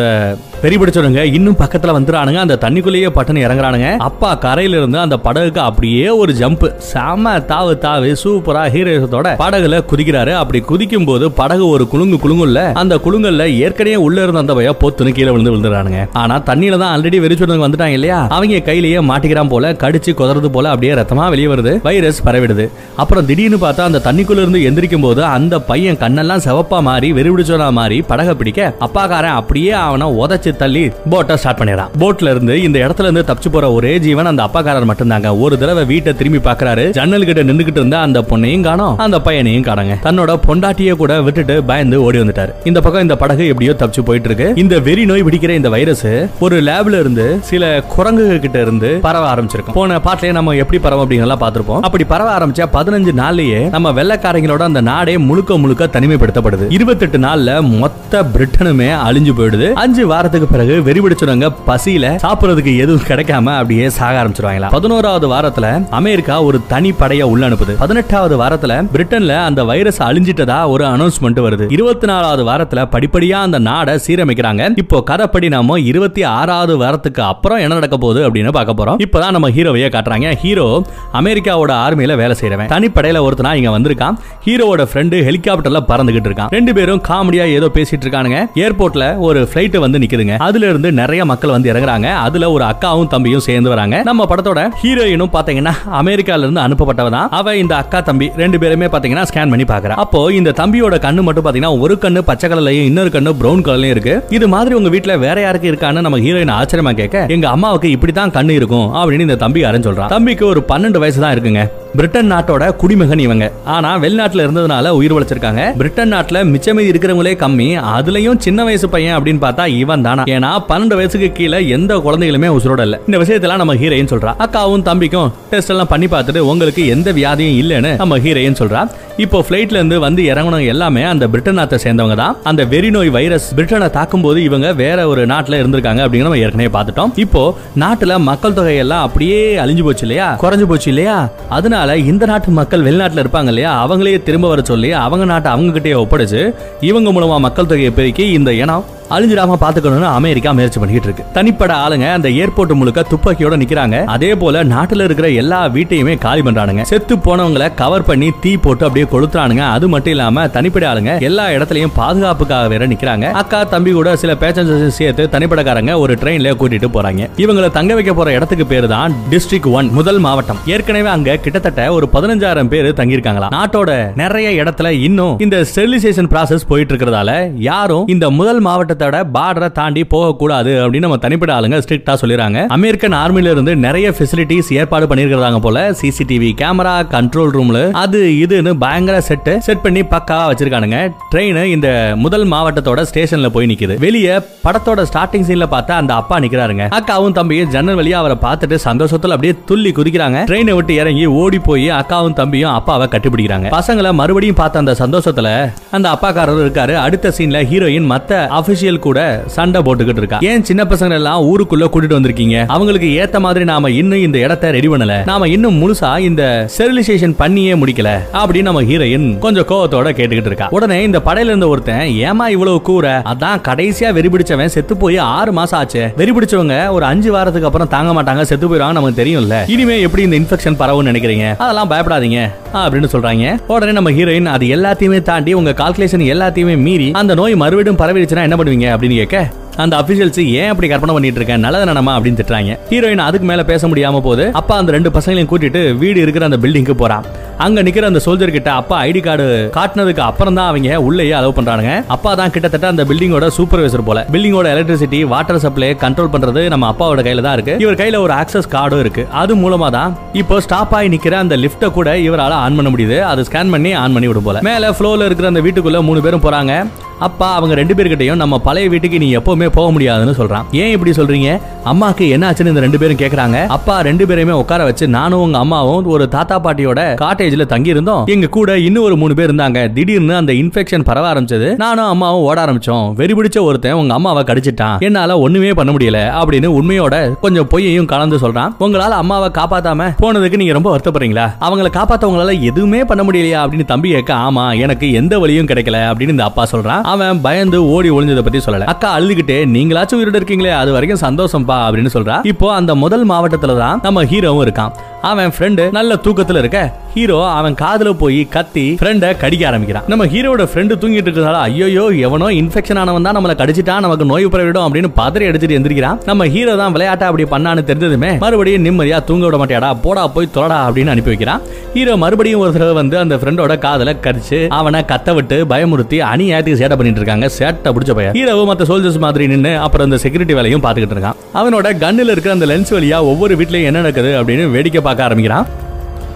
பெரிய 0.63 0.77
பிடிச்சவங்க 0.81 1.23
இன்னும் 1.37 1.59
பக்கத்துல 1.61 1.93
வந்துறானுங்க 1.97 2.39
அந்த 2.45 2.55
தண்ணிக்குள்ளேயே 2.63 3.09
பட்டுன்னு 3.17 3.45
இறங்குறானுங்க. 3.47 3.89
அப்பா 4.07 4.31
கரையில 4.45 4.79
இருந்து 4.81 4.99
அந்த 4.99 5.17
படகுக்கு 5.27 5.61
அப்படியே 5.67 6.09
ஒரு 6.21 6.33
ஜம்ப் 6.41 6.65
செம 6.89 7.35
தாவு 7.51 7.75
தாவு 7.85 8.09
சூப்பரா 8.23 8.63
ஹீரோஸத்தோட 8.75 9.29
படகுல 9.43 9.79
குதிக்கிறாரு. 9.91 10.33
அப்படி 10.43 10.61
குதிக்கும் 10.71 11.05
போது 11.05 11.27
படகு 11.41 11.65
ஒரு 11.75 11.85
குலுங்கு 11.93 12.19
குலுங்குல்ல 12.25 12.63
அந்த 12.83 12.97
குலுங்கல்ல 13.05 13.45
ஏற்கனவே 13.67 13.99
உள்ள 14.07 14.23
இருந்த 14.23 14.43
அந்த 14.45 14.57
பையன் 14.59 14.81
பொத்துன்னு 14.83 15.13
கீழே 15.19 15.31
விழுந்து 15.35 15.53
விழுந்துறானுங்க 15.53 16.01
ஆனா 16.23 16.39
தண்ணியில 16.49 16.79
தான் 16.83 16.93
ஆல்ரெடி 16.95 17.21
வெறிச்சொடங்க 17.27 17.67
வந்துட்டாங்க 17.67 17.97
இல்லையா? 17.99 18.19
அவங்க 18.39 18.61
கையிலேயே 18.71 19.03
மாட்டிக்கிறான் 19.11 19.53
போல 19.55 19.73
கடிச்சு 19.85 20.13
குதறது 20.23 20.51
போல 20.57 20.71
அப்படியே 20.75 20.95
ரத்தமா 21.01 21.27
வெளியே 21.35 21.51
வருது. 21.55 21.75
வைரஸ் 21.89 22.21
பரவிடுது. 22.27 22.67
அப்புறம் 22.97 23.27
திடீர்னு 23.27 23.61
பார்த்தா 23.67 23.89
அந்த 23.91 24.03
தண்ணிக்குள்ள 24.09 24.45
இருந்து 24.45 24.65
எந்திரிக்கும் 24.71 25.07
போது 25.09 25.25
அந்த 25.37 25.55
பையன் 25.71 26.01
கண்ணெல்லாம் 26.03 26.45
சிவப்பா 26.49 26.81
மாறி 26.91 27.11
வெறிவிடிச்சவனா 27.13 27.71
மாறி 27.81 28.01
படகை 28.13 28.35
பிடிக்க 28.35 28.61
அப்பாக்காரன் 28.89 29.37
அப்படியே 29.41 29.71
அவனை 29.71 30.07
உதச்சு 30.21 30.57
தள்ளி 30.57 30.91
போட்டை 31.11 31.37
ஸ்டார்ட் 31.37 31.59
பண்ணிடுறான். 31.59 31.91
போட்ல 31.99 32.31
இருந்து 32.31 32.63
இந்த 32.63 32.79
இடத்துல 32.79 33.09
இருந்து 33.09 33.25
தப்பிச்சு 33.29 33.53
போற 33.53 33.73
ஒரே 33.73 33.99
ஜீவன் 33.99 34.27
அந்த 34.27 34.43
அப்பாக்காரர் 34.45 34.89
மட்டும்தாங்க. 34.91 35.41
ஒரு 35.41 35.59
தடவை 35.59 35.85
வீட்டை 35.85 36.17
திரும்பி 36.17 36.41
பாக்குறாரு. 36.51 36.91
ஜன்னல் 36.91 37.25
கிட்ட 37.25 37.43
நின்றுகிட்டு 37.43 37.81
இருந்த 37.81 37.99
அந்த 37.99 38.21
பொண்ணையும் 38.21 38.61
காணோம். 38.61 38.99
அந்த 38.99 39.21
பையனையும் 39.21 39.65
காணங்க. 39.65 39.95
தன்னோட 40.03 40.33
பொண்டாட்டிய 40.47 40.93
கூட 40.97 41.21
விட்டுட்டு 41.21 41.65
பயந்து 41.65 42.03
ஓடி 42.03 42.19
வந்துட்டாரு. 42.19 42.53
இந்த 42.65 42.81
பக்கம் 42.81 43.03
இந்த 43.03 43.17
படகு 43.17 43.47
எப்படியோ 43.47 43.75
தப்பிச்சு 43.79 44.03
போயிட்டு 44.03 44.29
இருக்கு. 44.31 44.61
இந்த 44.63 44.79
வெறி 44.79 45.05
நோய் 45.05 45.23
பிடிக்கிற 45.23 45.51
இந்த 45.51 45.69
வைரஸ் 45.69 46.07
ஒரு 46.41 46.57
லேப்ல 46.63 47.01
இருந்து 47.01 47.39
சில 47.41 47.83
குரங்குகள் 47.95 48.41
கிட்ட 48.41 48.61
இருந்து 48.61 48.99
பரவ 49.07 49.35
ஆரம்பிச்சிருக்கும். 49.35 49.77
போன 49.79 50.01
பாட்டிலே 50.01 50.33
நம்ம 50.33 50.55
எப்படி 50.55 50.81
பரவும் 50.83 51.11
அப்படிங்கலாம் 51.11 51.43
பார்த்திருப்போம். 51.45 51.81
அப்படி 51.81 52.05
பரவ 52.05 52.31
ஆரம்பிச்சா 52.39 52.67
பதினஞ்சு 52.73 53.13
நாள்லயே 53.23 53.71
நம்ம 53.71 53.93
வெள்ளக்காரங்களோட 53.93 54.63
அந்த 54.71 54.81
நாடே 54.81 55.19
முழுக்க 55.19 55.59
முழுக்க 55.59 55.89
தனிமைப்படுத்தப்படுது. 55.93 56.67
இருபத்தெட்டு 56.69 57.19
நாள்ல 57.19 57.61
மொத்த 57.79 58.23
பிரிட்டனும் 58.35 58.78
அழிஞ்சு 58.87 59.33
போயிடுது. 59.39 59.73
அஞ்சு 59.73 60.07
வாரத்துக்கு 60.07 60.47
பிறகு 60.47 60.83
வெறிபிடிச்சவங்க 60.87 61.49
பசியில 61.67 62.07
சாப்பிடுறதுக்கு 62.25 62.73
எதுவும் 62.77 63.07
கிடைக்காம 63.09 63.55
அப்படியே 63.57 63.91
சாக 63.91 64.25
ஆரம்பிச்சிருவாங்களா 64.25 64.69
பதினோராவது 64.71 65.29
வாரத்துல 65.35 65.89
அமெரிக்கா 65.91 66.43
ஒரு 66.43 66.61
தனி 66.67 66.93
படைய 67.01 67.23
உள்ள 67.23 67.49
அனுப்புது 67.49 67.75
பதினெட்டாவது 67.79 68.37
வாரத்துல 68.43 68.89
பிரிட்டன்ல 68.95 69.37
அந்த 69.45 69.65
வைரஸ் 69.65 70.03
அழிஞ்சிட்டதா 70.03 70.69
ஒரு 70.69 70.85
அனௌன்ஸ்மெண்ட் 70.85 71.41
வருது. 71.47 71.73
இருபத்தி 71.73 72.07
நாலாவது 72.07 72.45
வாரத்துல 72.45 72.85
படிப்படியா 72.95 73.39
அந்த 73.47 73.59
நாடை 73.59 73.95
சீரமைக்கிறாங்க. 74.07 74.73
இப்போ 74.77 75.05
கதைப்படி 75.11 75.49
நாம 75.49 75.79
இருபத்தி 75.81 76.23
ஆறாவது 76.23 76.77
வாரத்துக்கு 76.77 77.23
அப்புறம் 77.23 77.59
என்ன 77.59 77.75
நடக்க 77.75 77.97
போகுது 77.97 78.31
அப்படின்னு 78.31 78.53
பார்க்க 78.53 78.85
போறோம். 78.85 78.99
இப்பதான் 79.07 79.31
நம்ம 79.31 79.51
ஹீரோவையே 79.51 79.89
காட்டுறாங்க. 79.95 80.37
ஹீரோ 80.37 80.85
அமெரிக்காவோட 81.13 81.73
ஆர்மியில 81.85 82.17
வேலை 82.17 82.37
செய்யறவன் 82.41 82.71
தனிப்படையில 82.75 83.23
ஒருத்தனா 83.29 83.53
இங்க 83.55 83.79
வந்திருக்கான். 83.79 84.17
ஹீரோவோட 84.47 84.87
ஃப்ரெண்டு 84.93 85.17
ஹெலிகாப்டர்ல 85.29 85.81
பறந்துகிட்டு 85.89 86.31
இருக்கான். 86.31 86.51
ரெண்டு 86.51 86.75
பேரும் 86.75 87.03
காமெடியா 87.09 87.47
ஏதோ 87.59 87.71
பேசிட்டு 87.75 88.05
இருக்கானுங்க. 88.07 88.41
ஏர்போர்ட்ல 88.65 89.07
ஒரு 89.27 89.41
பிளைட் 89.53 89.77
வந்து 89.85 90.01
நிக்குதுங்க. 90.03 90.37
அதுல 90.47 90.69
இருந்து 90.73 90.91
நிறைய 91.01 91.23
மக்கள் 91.33 91.55
வந்து 91.55 91.71
இறங்குறாங்க. 91.73 92.09
அதுல 92.27 92.51
ஒரு 92.57 92.65
அக்காவும் 92.71 93.11
தம்பியும் 93.15 93.45
சேர்ந்து 93.49 93.73
வராங்க. 93.75 93.97
நம்ம 94.11 94.27
படத்தோட 94.33 94.63
ஹீரோயினும் 94.83 95.33
பாத்தீங்கன்னா 95.37 95.75
அமெரிக்கால 96.01 96.47
இருந்து 96.47 96.65
அனுப்பப்பட்டவ 96.67 97.11
தான். 97.17 97.29
அவ 97.39 97.57
இந்த 97.63 97.75
அக்கா 97.83 98.01
தம்பி 98.09 98.29
ரெண்டு 98.43 98.59
பேருமே 98.65 98.89
பாத்தீங்கன்னா 98.95 99.27
ஸ்கேன் 99.31 99.53
பண்ணி 99.55 99.67
பாக்குறா. 99.73 99.97
அப்போ 100.05 100.23
இந்த 100.39 100.55
தம்பியோட 100.61 100.99
கண்ணு 101.07 101.27
மட்டும் 101.29 101.47
பாத்தீங்கன்னா 101.47 101.75
ஒரு 101.85 101.97
கண்ணு 102.05 102.23
பச்சை 102.31 102.49
கலர்லயும் 102.53 102.89
இன்னொரு 102.91 103.13
கண்ணு 103.17 103.37
பிரவுன் 103.43 103.65
கலர்லயும் 103.69 103.95
இருக்கு. 103.97 104.15
இது 104.39 104.49
மாதிரி 104.55 104.77
உங்க 104.81 104.93
வீட்டுல 104.95 105.17
வேற 105.27 105.39
யாருக்கு 105.47 105.71
இருக்கான்னு 105.73 106.05
நம்ம 106.07 106.21
ஹீரோயின் 106.27 106.57
ஆச்சரியமா 106.59 106.95
கேட்க 107.03 107.27
எங்க 107.37 107.49
அம்மாவுக்கு 107.55 107.91
இப்படித்தான் 107.97 108.35
கண்ணு 108.39 108.55
இருக்கும் 108.61 108.89
அப்படின்னு 109.01 109.27
இந்த 109.29 109.39
தம்பி 109.45 109.63
யாரும் 109.67 109.87
சொல்றான் 109.89 110.13
தம்பிக்கு 110.17 110.47
ஒரு 110.53 110.63
பன்னெண்டு 110.73 111.03
வயசு 111.05 111.21
தான் 111.25 111.35
இருக்குங்க. 111.37 111.65
பிரிட்டன் 111.99 112.29
நாட்டோட 112.33 112.65
குடிமகன் 112.81 113.19
இவங்க. 113.19 113.53
ஆனா 113.75 113.99
வெளிநாட்டுல 114.03 114.45
இருந்ததுனால 114.47 114.89
உயிர் 114.99 115.15
உழைச்சிருக்காங்க. 115.15 115.63
பிரிட்டன் 115.81 116.13
நாட்டுல 116.13 116.45
மிச்சம் 116.51 116.81
இருக்கிறவங்களே 116.91 117.33
கம்மி 117.43 117.67
அதுலயும் 117.95 118.39
சின்ன 118.45 118.65
வயசு 118.65 118.89
பையன் 118.89 119.17
அப்படின்னு 119.17 119.41
பார்த்தா 119.45 119.65
இவன் 119.67 120.05
தானா? 120.07 120.23
ஏன்னா 120.35 120.51
பன்னெண்டு 120.69 120.99
வயசுக்கு 121.01 121.33
கீழே 121.33 121.69
எந்த 121.77 121.95
குழந்தைகளுமே 122.05 122.49
உசுரோட 122.57 122.81
இல்ல. 122.81 123.01
இந்த 123.07 123.19
விஷயத்தெல்லாம் 123.23 123.63
நம்ம 123.63 123.75
ஹீரோயின் 123.75 124.11
சொல்றா. 124.13 124.35
அக்காவும் 124.45 124.85
தம்பிக்கும் 124.91 125.33
டெஸ்ட் 125.51 125.73
எல்லாம் 125.75 125.91
பண்ணி 125.95 126.07
பார்த்துட்டு 126.07 126.43
உங்களுக்கு 126.53 126.87
எந்த 126.95 127.13
வியாதியும் 127.13 127.59
இல்லைன்னு 127.63 127.97
நம்ம 128.03 128.19
ஹீரோயின் 128.27 128.59
சொல்றா. 128.61 128.83
இப்போ 129.25 129.45
பிளைட்ல 129.49 129.81
இருந்து 129.81 130.01
வந்து 130.07 130.23
இறங்கணும் 130.23 130.67
எல்லாமே 130.75 131.03
அந்த 131.13 131.29
பிரிட்டன் 131.29 131.59
நாட்டை 131.61 131.79
சேர்ந்தவங்க 131.85 132.17
தான். 132.23 132.37
அந்த 132.45 132.65
வெறி 132.65 132.91
நோய் 132.91 133.09
வைரஸ் 133.09 133.49
பிரிட்டனை 133.57 133.91
தாக்கும் 133.91 134.23
போது 134.23 134.39
இவங்க 134.43 134.73
வேற 134.73 135.09
ஒரு 135.09 135.27
நாட்டுல 135.27 135.61
இருந்திருக்காங்க 135.63 136.05
அப்படின்னு 136.07 136.29
நம்ம 136.29 136.43
ஏற்கனவே 136.45 136.71
பார்த்துட்டோம். 136.79 137.13
இப்போ 137.25 137.43
நாட்டுல 137.85 138.19
மக்கள் 138.31 138.57
தொகை 138.61 138.77
எல்லாம் 138.77 139.03
அப்படியே 139.03 139.41
அழிஞ்சு 139.65 139.83
போச்சு 139.83 140.07
இல்லையா? 140.09 140.29
குறைஞ்சு 140.45 140.69
போச்சு 140.73 140.91
இல்லையா? 140.95 141.19
அதனால 141.49 141.88
இந்த 141.97 142.27
நாட்டு 142.27 142.51
மக்கள் 142.51 142.83
வெளிநாட்டில் 142.83 143.23
இருப்பாங்க 143.25 143.47
இல்லையா? 143.47 143.87
அவங்களையே 143.87 144.23
திரும்ப 144.23 144.49
வர 144.49 144.61
சொல்லி 144.65 144.93
அவங்க 144.93 145.25
நாட்டை 145.25 145.51
அவங்க 145.51 145.73
கிட்டே 145.73 145.93
ஒப்படைச்சு 145.95 146.55
இவங்க 146.81 147.13
மூலமா 147.13 147.39
மக்கள் 147.39 147.67
தொகையை 147.67 147.91
பெருக்கி 147.91 148.31
இந்த 148.31 148.53
இனம் 148.53 148.85
அழிஞ்சிடாம 149.15 149.57
பாத்துக்கணும்னு 149.61 150.09
அமெரிக்கா 150.17 150.51
முயற்சி 150.57 150.79
பண்ணிட்டு 150.81 151.09
இருக்கு. 151.09 151.25
தனிப்பட 151.37 151.73
ஆளுங்க 151.85 152.07
அந்த 152.17 152.29
ஏர்போர்ட் 152.41 152.73
முழுக்க 152.81 153.05
துப்பாக்கியோட 153.13 153.55
நிக்கிறாங்க. 153.63 153.99
அதே 154.15 154.31
போல 154.43 154.65
நாட்டுல 154.73 155.05
இருக்கிற 155.09 155.29
எல்லா 155.43 155.61
வீட்டையுமே 155.77 156.15
காலி 156.25 156.43
பண்றானுங்க. 156.47 156.83
செத்து 156.91 157.17
போனவங்களை 157.27 157.69
கவர் 157.81 158.05
பண்ணி 158.09 158.29
தீ 158.43 158.53
போட்டு 158.65 158.85
அப்படியே 158.87 159.07
கொளுத்துறானுங்க. 159.13 159.65
அது 159.77 159.89
மட்டும் 159.95 160.15
இல்லாம 160.17 160.45
தனிப்பட 160.57 160.87
ஆளுங்க 160.91 161.13
எல்லா 161.29 161.47
இடத்துலயும் 161.57 161.95
பாதுகாப்புக்காக 162.01 162.69
வேற 162.73 162.87
நிக்கிறாங்க. 162.93 163.31
அக்கா 163.43 163.61
தம்பி 163.75 163.95
கூட 163.99 164.17
சில 164.23 164.35
பேசஞ்சர்ஸ் 164.43 164.99
சேர்த்து 164.99 165.27
தனிப்படக்காரங்க 165.37 165.95
ஒரு 166.03 166.17
ட்ரெயின்ல 166.23 166.53
கூட்டிட்டு 166.63 166.91
போறாங்க. 166.97 167.31
இவங்களை 167.45 167.71
தங்க 167.79 167.95
வைக்க 168.01 168.15
போற 168.21 168.35
இடத்துக்கு 168.39 168.67
பேரு 168.75 168.89
தான் 168.95 169.17
டிஸ்ட்ரிக்ட் 169.33 169.71
ஒன் 169.79 169.91
முதல் 170.01 170.21
மாவட்டம். 170.27 170.61
ஏற்கனவே 170.75 171.11
அங்க 171.17 171.39
கிட்டத்தட்ட 171.47 171.89
ஒரு 171.97 172.09
பதினஞ்சாயிரம் 172.17 172.73
பேர் 172.75 172.91
தங்கியிருக்காங்களா 173.01 173.51
நாட்டோட 173.57 173.91
நிறைய 174.23 174.49
இடத்துல 174.63 174.95
இன்னும் 175.09 175.35
இந்த 175.47 175.57
ஸ்டெரிலைசேஷன் 175.73 176.31
ப்ராசஸ் 176.35 176.69
போயிட்டு 176.69 176.93
இருக்கிறதால 176.95 177.33
யாரும் 177.71 178.07
இந்த 178.17 178.27
முதல் 178.39 178.63
மாவட்டத்தோட 178.99 179.19
பார்டரை 179.37 179.69
தாண்டி 179.79 180.03
போகக்கூடாது 180.13 180.73
அப்படின்னு 180.83 181.07
நம்ம 181.07 181.19
தனிப்பட்ட 181.25 181.53
ஆளுங்க 181.57 181.79
ஸ்ட்ரிக்டா 181.85 182.15
சொல்லிடுறாங்க. 182.23 182.59
அமெரிக்கன் 182.77 183.17
ஆர்மில 183.23 183.53
இருந்து 183.55 183.73
நிறைய 183.87 184.07
ஃபெசிலிட்டிஸ் 184.17 184.71
ஏற்பாடு 184.81 185.07
பண்ணியிருக்கிறாங்க 185.11 185.61
போல 185.67 185.79
சிசிடிவி 186.01 186.51
கேமரா 186.63 186.95
கண்ட்ரோல் 187.15 187.53
ரூம்ல 187.57 187.81
அது 188.03 188.21
இதுன்னு 188.45 188.73
பயங்கர 188.85 189.17
செட்டு 189.29 189.55
செட் 189.67 189.85
பண்ணி 189.85 190.03
பக்காவா 190.15 190.47
வச்சிருக்கானுங்க. 190.51 190.99
ட்ரெயின் 191.33 191.61
இந்த 191.77 191.89
முதல் 192.25 192.47
மாவட்டத்தோட 192.55 193.01
ஸ்டேஷன்ல 193.11 193.51
போய் 193.57 193.71
நிக்குது. 193.73 193.97
வெளியே 194.07 194.35
படத்தோட 194.67 195.01
ஸ்டார்டிங் 195.11 195.47
சீன்ல 195.49 195.69
பார்த்தா 195.75 195.95
அந்த 196.03 196.13
அப்பா 196.21 196.39
நிக்கிறாருங்க. 196.45 196.85
அக்காவும் 196.99 197.37
தம்பியும் 197.39 197.71
ஜன்னல் 197.75 197.99
வழியா 198.01 198.19
அவரை 198.23 198.37
பார்த்துட்டு 198.47 198.79
சந்தோஷத்துல 198.89 199.37
அப்படியே 199.37 199.55
துள்ளி 199.71 199.93
குதிக்கிறாங்க. 199.99 200.39
ட்ரெயினை 200.51 200.75
விட்டு 200.79 200.95
இறங்கி 201.03 201.27
ஓடி 201.43 201.59
போய் 201.69 201.89
அக்காவும் 202.01 202.39
தம்பியும் 202.41 202.75
அப்பாவை 202.79 203.09
கட்டிப்பிடிக்கிறாங்க. 203.15 203.69
பசங்களை 203.79 204.13
மறுபடியும் 204.21 204.61
பார்த்த 204.63 204.85
அந்த 204.85 204.95
சந்தோஷத்துல 205.03 205.49
அந்த 205.97 206.07
அப்பாக்காரர் 206.15 206.63
இருக்காரு. 206.67 206.95
அடுத்த 207.07 207.33
சீன்ல 207.39 207.59
ஹீரோயின் 207.71 208.09
மத்த 208.13 208.33
அபிஷியல் 208.59 208.88
கூட 208.97 209.43
சண்டை 209.47 209.83
போட்டுக்கிட்டு 209.83 210.17
இருக்கா. 210.17 210.39
ஏன் 210.41 210.65
சின்ன 210.65 210.85
பசங்க 210.85 211.11
எல்லாம் 211.11 211.43
ஊருக்குள்ள 211.43 211.85
கூட்டிட்டு 211.93 212.17
வந்திருக்கீங்க? 212.19 212.67
அவங்களுக்கு 212.67 213.09
ஏத்த 213.09 213.39
மாதிரி 213.39 213.65
நாம 213.65 213.91
இன்னும் 213.91 214.19
இந்த 214.19 214.39
இடத்தை 214.39 214.71
ரெடி 214.71 214.89
பண்ணல. 214.89 215.25
நாம 215.25 215.49
இன்னும் 215.49 215.77
முழுசா 215.83 216.19
இந்த 216.19 216.69
ஸ்டெரிலைசேஷன் 216.79 217.35
பண்ணியே 217.37 217.75
முடிக்கல. 217.75 218.19
அப்படின்னு 218.33 218.63
நம்ம 218.63 218.83
ஹீரோயின் 218.83 219.39
கொஞ்சம் 219.39 219.67
கோவத்தோட 219.67 220.13
கேட்டுக்கிட்டு 220.19 220.47
இருக்கா. 220.47 220.69
உடனே 220.71 221.03
இந்த 221.03 221.19
படையில 221.25 221.45
இருந்த 221.45 221.69
ஒருத்தன் 221.69 222.01
ஏமா 222.01 222.47
இவ்வளவு 222.49 222.83
கூற? 222.83 223.23
அதான் 223.25 223.61
கடைசியா 223.69 224.13
வெறி 224.13 224.29
பிடிச்சவன் 224.29 224.67
செத்து 224.67 224.97
போய் 224.97 225.17
ஆறு 225.17 225.53
மாசம் 225.53 225.79
ஆச்சு. 225.79 226.11
வெறி 226.17 226.33
பிடிச்சவங்க 226.33 226.91
ஒரு 226.91 227.05
அஞ்சு 227.05 227.33
வாரத்துக்கு 227.33 227.67
அப்புறம் 227.67 227.89
தாங்க 227.89 228.23
மாட்டாங்க 228.23 228.43
செத்து 228.43 228.67
போயிடுவாங்க 228.69 228.93
நமக்கு 228.93 229.25
தெரியும்ல. 229.25 229.71
இனிமே 229.71 230.01
எப்படி 230.01 230.23
இந்த 230.23 230.37
இன்ஃபெக்ஷன் 230.37 230.77
பரவும் 230.77 231.07
நினைக்கிறீங்க? 231.07 231.57
அதெல்லாம் 231.57 231.91
பயப்படாதீங்க 231.91 232.51
அப்படின்னு 232.75 233.09
சொல்றாங்க. 233.13 233.59
உடனே 233.67 233.93
நம்ம 233.93 234.11
ஹீரோயின் 234.11 234.45
அது 234.45 234.67
எல்லாத்தையுமே 234.67 235.23
தாண்டி 235.23 235.53
உங்க 235.53 235.71
கால்குலேஷன் 235.71 236.25
எல்லாத்தையுமே 236.35 236.77
மீறி 236.77 237.11
அந்த 237.11 237.35
நோய் 237.35 237.55
மறுபடியும் 237.55 237.99
பரவிடுச்சுன்னா 237.99 238.43
என்ன 238.43 238.57
பண்ணுவீங்க? 238.57 238.78
அப்படின்னு 238.87 239.23
கேட்க 239.23 239.67
அந்த 239.83 239.95
அபிஷியல்ஸ் 240.03 240.39
ஏன் 240.61 240.71
அப்படி 240.71 240.87
கற்பனை 240.91 241.13
பண்ணிட்டு 241.15 241.39
இருக்கேன் 241.41 241.63
நல்லது 241.65 241.85
அப்படின்னு 242.15 242.39
திட்டுறாங்க. 242.39 242.73
ஹீரோயின் 242.93 243.23
அதுக்கு 243.27 243.47
மேல 243.51 243.63
பேச 243.69 243.89
முடியாம 243.89 244.21
போது 244.21 244.45
அப்பா 244.61 244.77
அந்த 244.81 244.93
ரெண்டு 244.97 245.11
பசங்களையும் 245.17 245.51
கூட்டிட்டு 245.51 245.81
வீடு 246.01 246.19
இருக்கிற 246.21 246.45
அந்த 246.45 246.59
பில்டிங்க்கு 246.65 246.95
போறான். 247.03 247.27
அங்க 247.65 247.83
நிக்கிற 247.83 248.09
அந்த 248.11 248.21
சோல்ஜர் 248.25 248.55
கிட்ட 248.57 248.71
அப்பா 248.81 248.97
ஐடி 249.07 249.21
கார்டு 249.27 249.47
காட்டினதுக்கு 249.77 250.23
அப்புறம் 250.27 250.57
தான் 250.59 250.69
அவங்க 250.71 250.99
உள்ளேயே 251.07 251.35
அலோவ் 251.39 251.57
பண்றாங்க 251.59 251.93
அப்பா 252.17 252.35
தான் 252.41 252.53
கிட்டத்தட்ட 252.55 252.87
அந்த 252.93 253.05
பில்டிங்கோட 253.11 253.49
சூப்பர்வைசர் 253.59 254.07
போல. 254.09 254.27
பில்டிங்கோட 254.35 254.69
எலக்ட்ரிசிட்டி 254.75 255.23
வாட்டர் 255.33 255.63
சப்ளை 255.65 255.97
கண்ட்ரோல் 256.05 256.33
பண்றது 256.35 256.69
நம்ம 256.75 256.93
அப்பாவோட 256.93 257.23
கையில 257.29 257.45
தான் 257.47 257.57
இருக்கு. 257.59 257.77
இவர் 257.85 258.01
கையில 258.03 258.21
ஒரு 258.27 258.35
ஆக்சஸ் 258.41 258.73
கார்டும் 258.77 259.01
இருக்கு. 259.01 259.25
அது 259.43 259.55
மூலமா 259.65 259.91
தான் 259.99 260.17
இப்போ 260.33 260.61
ஸ்டாப் 260.67 260.95
ஆகி 261.01 261.09
நிக்கிற 261.17 261.37
அந்த 261.45 261.57
லிஃப்ட 261.57 261.93
கூட 261.99 262.17
இவரால 262.29 262.61
ஆன் 262.65 262.79
பண்ண 262.81 262.91
முடியுது. 262.95 263.21
அது 263.33 263.43
ஸ்கேன் 263.51 263.75
பண்ணி 263.77 263.93
ஆன் 264.05 264.13
பண்ணி 264.17 264.31
விடும் 264.33 264.49
போல. 264.49 264.61
மேல 264.71 264.91
ஃப்ளோல 264.99 265.25
இருக்கிற 265.31 265.49
அந்த 265.55 265.61
வீட்டுக்குள்ள 265.67 266.01
மூணு 266.11 266.23
பேரும் 266.27 266.47
போறாங்க. 266.49 266.75
அப்பா 267.19 267.55
அவங்க 267.55 267.75
ரெண்டு 267.75 267.95
பேர்கிட்டையும் 267.95 268.43
நம்ம 268.43 268.59
பழைய 268.59 268.89
வீட்டுக்கு 268.89 269.19
நீ 269.19 269.37
எப்பவுமே 269.37 269.69
போக 269.69 269.91
முடியாதுன்னு 269.91 270.35
சொல்றான். 270.39 270.65
ஏன் 270.73 270.91
இப்படி 270.91 271.11
சொல்றீங்க? 271.11 271.61
அம்மாக்கு 271.85 272.29
என்ன 272.29 272.51
ஆச்சுன்னு 272.51 272.73
இந்த 272.73 272.81
ரெண்டு 272.81 272.99
பேரும் 272.99 273.17
கேக்குறாங்க. 273.17 273.67
அப்பா 273.67 274.01
ரெண்டு 274.01 274.27
பேரையுமே 274.27 274.51
உட்கார 274.51 274.85
வச்சு 274.85 275.09
நானும் 275.09 275.41
உங்க 275.41 275.59
அம்மாவும் 275.59 276.05
ஒரு 276.05 276.29
தாத்தா 276.29 276.61
பாட்டியோட 276.61 277.01
காட்டேஜ்ல 277.25 277.67
தங்கி 277.67 277.89
இருந்தோம் 277.89 278.27
எங்க 278.27 278.47
கூட 278.47 278.79
இன்னும் 278.79 279.03
ஒரு 279.03 279.17
மூணு 279.17 279.35
பேர் 279.35 279.55
இருந்தாங்க. 279.55 279.93
திடீர்னு 279.93 280.37
அந்த 280.37 280.53
இன்ஃபெக்ஷன் 280.53 281.05
பரவ 281.05 281.33
ஆரம்பிச்சது. 281.33 281.77
நானும் 281.77 282.05
அம்மாவும் 282.05 282.43
ஓட 282.43 282.65
ஆரம்பிச்சோம். 282.65 283.13
வெறி 283.15 283.35
பிடிச்ச 283.35 283.61
ஒருத்தன் 283.61 283.93
உங்க 283.93 284.15
அம்மாவை 284.15 284.45
கடிச்சிட்டான். 284.45 284.99
என்னால 284.99 285.39
ஒண்ணுமே 285.39 285.73
பண்ண 285.75 285.93
முடியல 285.93 286.21
அப்படின்னு 286.41 286.71
உண்மையோட 286.79 287.39
கொஞ்சம் 287.41 287.69
பொய்யையும் 287.73 288.05
கலந்து 288.05 288.37
சொல்றான். 288.37 288.73
உங்களால 288.81 289.19
அம்மாவை 289.23 289.51
காப்பாத்தாம 289.59 290.11
போனதுக்கு 290.23 290.57
நீங்க 290.57 290.73
ரொம்ப 290.73 290.97
வருத்தப்படுறீங்களா? 290.97 291.47
அவங்கள 291.61 291.91
காப்பாத்தவங்களால 291.99 292.61
எதுவுமே 292.61 293.05
பண்ண 293.05 293.23
முடியலையா 293.23 293.61
அப்படின்னு 293.65 293.85
தம்பி 293.85 294.11
கேட்க 294.11 294.35
ஆமா 294.35 294.79
எனக்கு 294.79 295.13
எந்த 295.13 295.39
வழியும் 295.39 295.67
கிடைக்கல 295.67 295.99
அப்படின்னு 296.11 296.35
இந்த 296.37 296.45
அப்பா 296.45 296.67
சொல்றான். 296.73 297.07
அவன் 297.13 297.41
பயந்து 297.47 297.79
ஓடி 297.95 298.09
ஒளிஞ்சதை 298.17 298.43
பத்தி 298.47 298.61
சொல்லல. 298.67 298.89
அக்கா 298.93 299.09
அழுதுகிட்டே 299.19 299.59
நீங்களாச்சும் 299.75 300.19
உயிரோட 300.21 300.39
இருக்கீங்களே 300.41 300.73
அது 300.81 300.91
வரைக்கும் 300.97 301.23
சந்தோஷம்ப்பா 301.27 301.77
அப்படின்னு 301.89 302.15
சொல்றா. 302.17 302.37
இப்போ 302.53 302.69
அந்த 302.79 302.95
முதல் 303.05 303.27
மாவட்டத்துல 303.33 303.77
தான் 303.83 304.01
நம்ம 304.07 304.25
ஹீரோவும் 304.33 304.65
இருக்கான். 304.67 304.95
அவன் 305.31 305.53
ஃப்ரெண்டு 305.55 305.85
நல்ல 305.97 306.15
தூக்கத்துல 306.25 306.61
இருக்க. 306.63 306.81
ஹீரோ 307.15 307.39
அவன் 307.59 307.77
காதுல 307.81 308.11
போய் 308.21 308.41
கத்தி 308.55 308.85
ஃப்ரெண்ட 309.01 309.29
கடிக்க 309.43 309.63
ஆரம்பிக்கிறான். 309.69 310.05
நம்ம 310.13 310.25
ஹீரோட 310.33 310.63
ஃப்ரெண்டு 310.71 310.95
தூங்கிட்டு 311.03 311.29
இருக்கிறதால 311.29 311.61
ஐயோ 311.69 312.05
எவனோ 312.27 312.49
இன்ஃபெக்ஷன் 312.59 313.01
ஆனவன் 313.03 313.27
தான் 313.27 313.37
நம்மள 313.39 313.55
கடிச்சிட்டான் 313.61 314.05
நமக்கு 314.07 314.25
நோய் 314.33 314.47
பரவிடும் 314.55 314.87
அப்படின்னு 314.87 315.11
பதறி 315.21 315.47
அடிச்சுட்டு 315.49 315.77
எந்திரிக்கிறான். 315.79 316.19
நம்ம 316.31 316.47
ஹீரோ 316.55 316.75
தான் 316.83 316.93
விளையாட்டா 316.97 317.29
அப்படி 317.31 317.47
பண்ணான்னு 317.55 317.85
தெரிஞ்சதுமே 317.91 318.31
மறுபடியும் 318.45 318.85
நிம்மதியா 318.89 319.19
தூங்க 319.31 319.45
விட 319.47 319.59
மாட்டியாடா 319.63 319.91
போடா 320.05 320.25
போய் 320.37 320.53
தொடடா 320.57 320.79
அப்படின்னு 320.89 321.13
அனுப்பி 321.15 321.33
வைக்கிறான். 321.33 321.63
ஹீரோ 321.97 322.15
மறுபடியும் 322.25 322.63
ஒரு 322.65 322.73
தடவை 322.77 322.95
வந்து 323.01 323.19
அந்த 323.25 323.37
ஃப்ரெண்டோட 323.41 323.77
காதல 323.87 324.15
கடிச்சு 324.27 324.61
அவனை 324.79 325.03
கத்த 325.13 325.35
விட்டு 325.39 325.59
பயமுறுத்தி 325.73 326.21
அணியாத்துக்கு 326.31 326.81
சேட்டை 326.83 326.99
பண்ணிட்டு 327.01 327.23
இருக்காங்க. 327.23 327.49
சேட்டை 327.59 327.93
பிடிச்ச 327.97 328.15
பையன். 328.21 328.37
ஹீரோவும் 328.39 328.71
மற்ற 328.73 328.87
சோல்ஜர்ஸ் 328.93 329.21
மாதிரி 329.27 329.47
நின்னு 329.55 329.75
அப்புறம் 329.87 330.09
இந்த 330.11 330.21
செக்யூரிட்டி 330.27 330.57
வேலையும் 330.61 330.85
பார்த்துக்கிட்டு 330.87 331.19
இருக்கான். 331.19 331.39
அவனோட 331.61 331.87
கண்ணுல 332.05 332.33
இருக்கிற 332.37 332.55
அந்த 332.59 332.69
லென்ஸ் 332.75 332.95
வழியா 332.99 333.21
ஒவ்வொரு 333.33 333.55
வீட்லயும் 333.63 333.89
என்ன 333.91 333.99
நடக்குது 334.05 334.33
அப்படின்னு 334.41 334.67
வேடிக்கை 334.77 335.03
பார்க்க 335.09 335.29
ஆரம்பிக்கிறான். 335.29 335.69